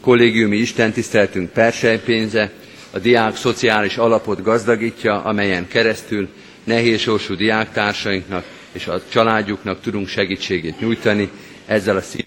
kollégiumi 0.00 0.56
istentiszteltünk 0.56 1.50
persejpénze, 1.50 2.50
a 2.90 2.98
diák 2.98 3.36
szociális 3.36 3.96
alapot 3.96 4.42
gazdagítja, 4.42 5.22
amelyen 5.24 5.68
keresztül 5.68 6.28
nehézsorsú 6.64 7.34
diáktársainknak 7.34 8.44
és 8.72 8.86
a 8.86 9.02
családjuknak 9.08 9.80
tudunk 9.80 10.08
segítségét 10.08 10.80
nyújtani, 10.80 11.30
ezzel 11.66 11.96
a 11.96 12.00
szívvel 12.00 12.26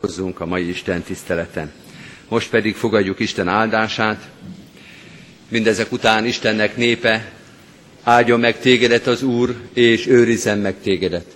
hozzunk 0.00 0.40
a 0.40 0.46
mai 0.46 0.68
Isten 0.68 1.02
tiszteleten. 1.02 1.72
Most 2.28 2.50
pedig 2.50 2.74
fogadjuk 2.74 3.18
Isten 3.20 3.48
áldását. 3.48 4.28
Mindezek 5.48 5.92
után 5.92 6.24
Istennek 6.24 6.76
népe, 6.76 7.32
áldjon 8.02 8.40
meg 8.40 8.58
tégedet 8.58 9.06
az 9.06 9.22
Úr, 9.22 9.54
és 9.72 10.06
őrizzen 10.06 10.58
meg 10.58 10.74
tégedet. 10.82 11.26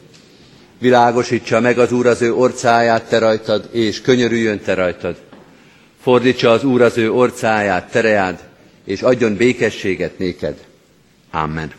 Világosítsa 0.78 1.60
meg 1.60 1.78
az 1.78 1.92
Úr 1.92 2.06
az 2.06 2.22
ő 2.22 2.34
orcáját 2.34 3.08
te 3.08 3.18
rajtad, 3.18 3.68
és 3.72 4.00
könyörüljön 4.00 4.60
te 4.60 4.74
rajtad. 4.74 5.16
Fordítsa 6.06 6.50
az 6.50 6.64
Úr 6.64 6.82
az 6.82 6.98
ő 6.98 7.10
orcáját, 7.12 7.90
tereád, 7.90 8.38
és 8.84 9.02
adjon 9.02 9.36
békességet 9.36 10.18
néked. 10.18 10.64
Amen. 11.30 11.72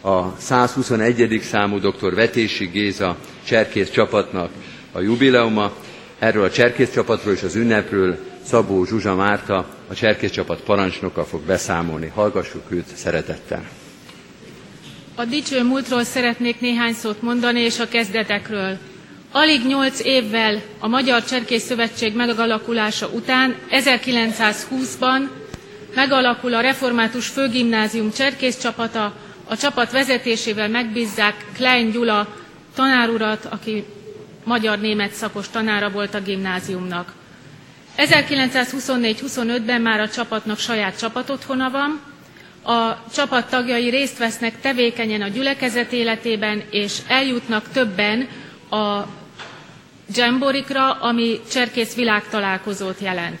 A 0.00 0.36
121. 0.38 1.40
számú 1.42 1.78
dr. 1.78 2.14
Vetési 2.14 2.66
Géza 2.66 3.16
cserkész 3.44 3.90
csapatnak 3.90 4.50
a 4.92 5.00
jubileuma. 5.00 5.72
Erről 6.18 6.44
a 6.44 6.50
cserkész 6.50 6.92
csapatról 6.92 7.34
és 7.34 7.42
az 7.42 7.54
ünnepről 7.54 8.18
Szabó 8.44 8.84
Zsuzsa 8.84 9.14
Márta, 9.14 9.66
a 9.88 9.94
cserkész 9.94 10.30
csapat 10.30 10.60
parancsnoka 10.60 11.24
fog 11.24 11.40
beszámolni. 11.40 12.10
Hallgassuk 12.14 12.62
őt 12.68 12.96
szeretettel. 12.96 13.68
A 15.14 15.24
dicső 15.24 15.62
múltról 15.62 16.04
szeretnék 16.04 16.60
néhány 16.60 16.92
szót 16.92 17.22
mondani, 17.22 17.60
és 17.60 17.78
a 17.78 17.88
kezdetekről. 17.88 18.78
Alig 19.32 19.66
nyolc 19.66 20.00
évvel 20.04 20.62
a 20.78 20.88
Magyar 20.88 21.24
Cserkész 21.24 21.64
Szövetség 21.64 22.14
megalakulása 22.14 23.08
után, 23.08 23.54
1920-ban 23.70 25.28
megalakul 25.94 26.54
a 26.54 26.60
Református 26.60 27.26
Főgimnázium 27.26 28.10
cserkész 28.12 28.58
csapata, 28.58 29.14
a 29.48 29.56
csapat 29.56 29.92
vezetésével 29.92 30.68
megbízzák 30.68 31.44
Klein 31.54 31.90
Gyula 31.90 32.34
tanárurat, 32.74 33.44
aki 33.44 33.84
magyar-német 34.44 35.12
szakos 35.12 35.48
tanára 35.50 35.90
volt 35.90 36.14
a 36.14 36.20
gimnáziumnak. 36.20 37.12
1924-25-ben 37.96 39.80
már 39.80 40.00
a 40.00 40.08
csapatnak 40.08 40.58
saját 40.58 40.98
csapatotthona 40.98 41.70
van, 41.70 42.00
a 42.76 43.08
csapat 43.14 43.48
tagjai 43.48 43.88
részt 43.88 44.18
vesznek 44.18 44.60
tevékenyen 44.60 45.22
a 45.22 45.28
gyülekezet 45.28 45.92
életében, 45.92 46.62
és 46.70 46.98
eljutnak 47.08 47.68
többen 47.72 48.28
a 48.70 49.04
Jamborikra, 50.14 50.92
ami 50.92 51.40
cserkész 51.50 51.94
világtalálkozót 51.94 53.00
jelent. 53.00 53.40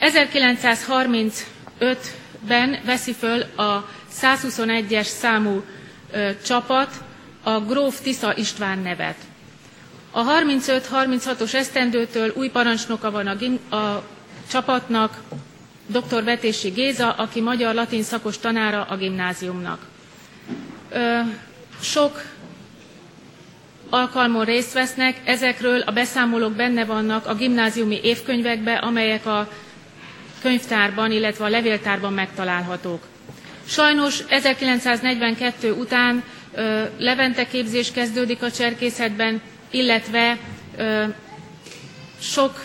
1935-ben 0.00 2.78
veszi 2.84 3.12
föl 3.12 3.40
a 3.56 3.88
121-es 4.20 5.04
számú 5.06 5.62
ö, 6.12 6.30
csapat 6.44 7.04
a 7.42 7.60
Gróf 7.60 8.00
Tisza 8.00 8.36
István 8.36 8.78
nevet. 8.78 9.16
A 10.10 10.24
35-36-os 10.24 11.54
esztendőtől 11.54 12.32
új 12.36 12.48
parancsnoka 12.48 13.10
van 13.10 13.26
a, 13.26 13.36
a 13.76 14.02
csapatnak, 14.50 15.20
dr. 15.86 16.24
Vetési 16.24 16.68
Géza, 16.68 17.10
aki 17.10 17.40
magyar-latin 17.40 18.02
szakos 18.02 18.38
tanára 18.38 18.82
a 18.82 18.96
gimnáziumnak. 18.96 19.86
Ö, 20.90 21.18
sok 21.80 22.22
alkalmon 23.92 24.44
részt 24.44 24.72
vesznek, 24.72 25.16
ezekről 25.24 25.80
a 25.80 25.90
beszámolók 25.92 26.52
benne 26.52 26.84
vannak 26.84 27.26
a 27.26 27.34
gimnáziumi 27.34 28.00
évkönyvekbe, 28.02 28.74
amelyek 28.74 29.26
a 29.26 29.48
könyvtárban, 30.42 31.12
illetve 31.12 31.44
a 31.44 31.48
levéltárban 31.48 32.12
megtalálhatók. 32.12 33.02
Sajnos 33.66 34.20
1942 34.28 35.72
után 35.72 36.22
ö, 36.54 36.82
Levente 36.98 37.46
képzés 37.46 37.90
kezdődik 37.92 38.42
a 38.42 38.50
cserkészetben, 38.50 39.40
illetve 39.70 40.38
ö, 40.76 41.04
sok 42.20 42.64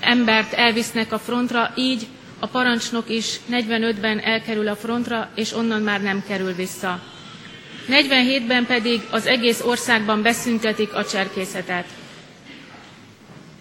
embert 0.00 0.52
elvisznek 0.52 1.12
a 1.12 1.18
frontra, 1.18 1.72
így 1.76 2.06
a 2.38 2.46
parancsnok 2.46 3.08
is 3.08 3.40
45-ben 3.50 4.18
elkerül 4.18 4.68
a 4.68 4.76
frontra, 4.76 5.28
és 5.34 5.52
onnan 5.52 5.82
már 5.82 6.02
nem 6.02 6.22
kerül 6.28 6.52
vissza. 6.54 7.13
47-ben 7.88 8.66
pedig 8.66 9.00
az 9.10 9.26
egész 9.26 9.60
országban 9.60 10.22
beszüntetik 10.22 10.94
a 10.94 11.04
cserkészetet. 11.04 11.84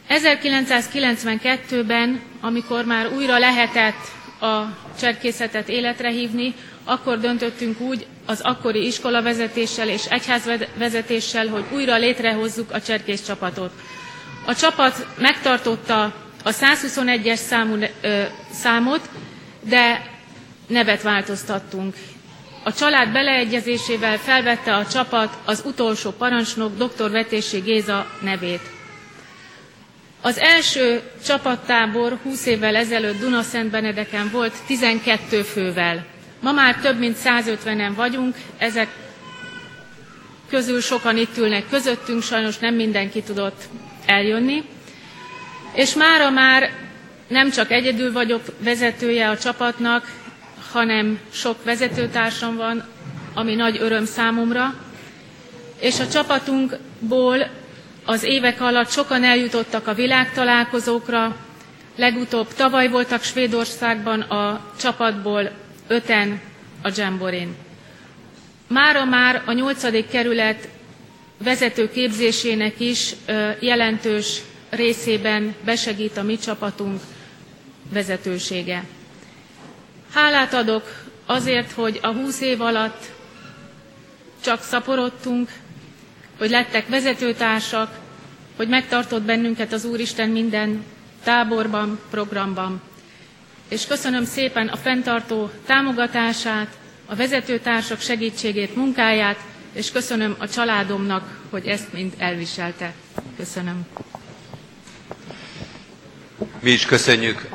1992-ben, 0.09 2.21
amikor 2.41 2.85
már 2.85 3.07
újra 3.07 3.37
lehetett 3.37 4.07
a 4.41 4.61
cserkészetet 4.99 5.69
életre 5.69 6.09
hívni, 6.09 6.53
akkor 6.83 7.19
döntöttünk 7.19 7.79
úgy 7.79 8.05
az 8.25 8.41
akkori 8.41 8.85
iskolavezetéssel 8.85 9.89
és 9.89 10.05
egyházvezetéssel, 10.05 11.47
hogy 11.47 11.63
újra 11.71 11.97
létrehozzuk 11.97 12.71
a 12.71 12.81
cserkész 12.81 13.25
csapatot. 13.25 13.71
A 14.45 14.55
csapat 14.55 15.07
megtartotta 15.17 16.03
a 16.43 16.49
121-es 16.51 17.35
számú, 17.35 17.75
ö, 18.01 18.23
számot, 18.51 19.09
de 19.61 20.11
nevet 20.67 21.01
változtattunk. 21.01 21.95
A 22.63 22.73
család 22.73 23.11
beleegyezésével 23.11 24.17
felvette 24.17 24.75
a 24.75 24.87
csapat 24.87 25.37
az 25.45 25.61
utolsó 25.65 26.11
parancsnok 26.11 26.77
dr. 26.77 27.11
Vetési 27.11 27.59
Géza 27.59 28.05
nevét. 28.21 28.61
Az 30.21 30.37
első 30.37 31.01
csapattábor 31.25 32.17
20 32.23 32.45
évvel 32.45 32.75
ezelőtt 32.75 33.19
Dunaszent 33.19 33.71
Benedeken 33.71 34.29
volt 34.31 34.53
12 34.67 35.41
fővel. 35.41 36.05
Ma 36.39 36.51
már 36.51 36.75
több 36.75 36.99
mint 36.99 37.17
150-en 37.23 37.91
vagyunk, 37.95 38.35
ezek 38.57 38.87
közül 40.49 40.81
sokan 40.81 41.17
itt 41.17 41.37
ülnek 41.37 41.69
közöttünk, 41.69 42.23
sajnos 42.23 42.57
nem 42.57 42.75
mindenki 42.75 43.21
tudott 43.21 43.61
eljönni. 44.05 44.63
És 45.73 45.93
mára 45.93 46.29
már 46.29 46.71
nem 47.27 47.49
csak 47.49 47.71
egyedül 47.71 48.11
vagyok 48.11 48.41
vezetője 48.59 49.29
a 49.29 49.37
csapatnak, 49.37 50.22
hanem 50.73 51.19
sok 51.31 51.63
vezetőtársam 51.63 52.55
van, 52.55 52.83
ami 53.33 53.55
nagy 53.55 53.77
öröm 53.81 54.05
számomra. 54.05 54.73
És 55.79 55.99
a 55.99 56.07
csapatunkból 56.07 57.47
az 58.05 58.23
évek 58.23 58.61
alatt 58.61 58.89
sokan 58.91 59.23
eljutottak 59.23 59.87
a 59.87 59.93
világtalálkozókra, 59.93 61.35
legutóbb 61.95 62.47
tavaly 62.53 62.87
voltak 62.89 63.23
Svédországban 63.23 64.21
a 64.21 64.71
csapatból 64.79 65.51
öten 65.87 66.41
a 66.81 66.89
Jamborin. 66.95 67.55
Mára 68.67 69.05
már 69.05 69.41
a 69.45 69.51
nyolcadik 69.51 70.07
kerület 70.09 70.67
vezető 71.43 71.89
képzésének 71.91 72.79
is 72.79 73.15
jelentős 73.59 74.41
részében 74.69 75.55
besegít 75.65 76.17
a 76.17 76.23
mi 76.23 76.37
csapatunk 76.37 77.01
vezetősége. 77.93 78.83
Hálát 80.13 80.53
adok 80.53 80.83
azért, 81.25 81.71
hogy 81.71 81.99
a 82.01 82.07
húsz 82.07 82.41
év 82.41 82.61
alatt 82.61 83.05
csak 84.43 84.61
szaporodtunk, 84.61 85.49
hogy 86.37 86.49
lettek 86.49 86.87
vezetőtársak, 86.87 87.99
hogy 88.55 88.67
megtartott 88.67 89.21
bennünket 89.21 89.73
az 89.73 89.85
Úristen 89.85 90.29
minden 90.29 90.83
táborban, 91.23 91.99
programban. 92.09 92.81
és 93.67 93.85
köszönöm 93.87 94.25
szépen 94.25 94.67
a 94.67 94.75
fenntartó 94.77 95.49
támogatását, 95.65 96.67
a 97.05 97.15
vezetőtársak 97.15 97.99
segítségét, 98.01 98.75
munkáját, 98.75 99.39
és 99.73 99.91
köszönöm 99.91 100.35
a 100.37 100.49
családomnak, 100.49 101.39
hogy 101.49 101.67
ezt 101.67 101.93
mind 101.93 102.13
elviselte. 102.17 102.93
Köszönöm. 103.37 103.85
Mi 106.59 106.71
is 106.71 106.85
köszönjük 106.85 107.49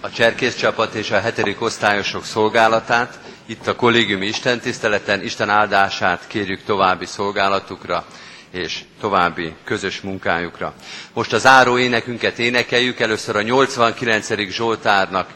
a 0.00 0.10
cserkész 0.10 0.56
csapat 0.56 0.94
és 0.94 1.10
a 1.10 1.20
hetedik 1.20 1.60
osztályosok 1.60 2.24
szolgálatát. 2.24 3.18
Itt 3.46 3.66
a 3.66 3.76
kollégiumi 3.76 4.26
istentiszteleten 4.26 5.22
Isten 5.22 5.48
áldását 5.50 6.24
kérjük 6.26 6.64
további 6.64 7.06
szolgálatukra 7.06 8.04
és 8.50 8.80
további 9.00 9.54
közös 9.64 10.00
munkájukra. 10.00 10.74
Most 11.12 11.32
az 11.32 11.40
záró 11.40 11.78
énekünket 11.78 12.38
énekeljük, 12.38 13.00
először 13.00 13.36
a 13.36 13.42
89. 13.42 14.50
Zsoltárnak 14.50 15.28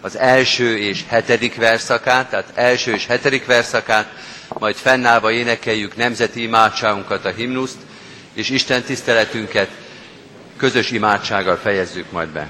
az 0.00 0.16
első 0.18 0.78
és 0.78 1.04
hetedik 1.08 1.54
verszakát, 1.54 2.30
tehát 2.30 2.52
első 2.54 2.92
és 2.92 3.06
hetedik 3.06 3.46
verszakát, 3.46 4.12
majd 4.48 4.74
fennállva 4.76 5.30
énekeljük 5.32 5.96
nemzeti 5.96 6.42
imádságunkat, 6.42 7.24
a 7.24 7.30
himnuszt, 7.30 7.78
és 8.34 8.50
Isten 8.50 8.82
tiszteletünket 8.82 9.70
közös 10.56 10.90
imádsággal 10.90 11.56
fejezzük 11.56 12.10
majd 12.10 12.28
be. 12.28 12.48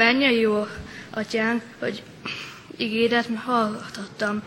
Mennyei 0.00 0.40
jó 0.40 0.66
atyánk, 1.10 1.62
hogy 1.78 2.02
ígéret 2.76 3.26
hallgatottam. 3.44 4.42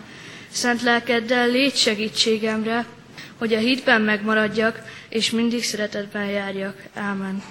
Szent 0.51 0.81
lelkeddel 0.81 1.47
légy 1.49 1.75
segítségemre, 1.75 2.85
hogy 3.37 3.53
a 3.53 3.57
hitben 3.57 4.01
megmaradjak, 4.01 4.81
és 5.09 5.31
mindig 5.31 5.63
szeretetben 5.63 6.25
járjak. 6.25 6.83
Ámen. 6.93 7.43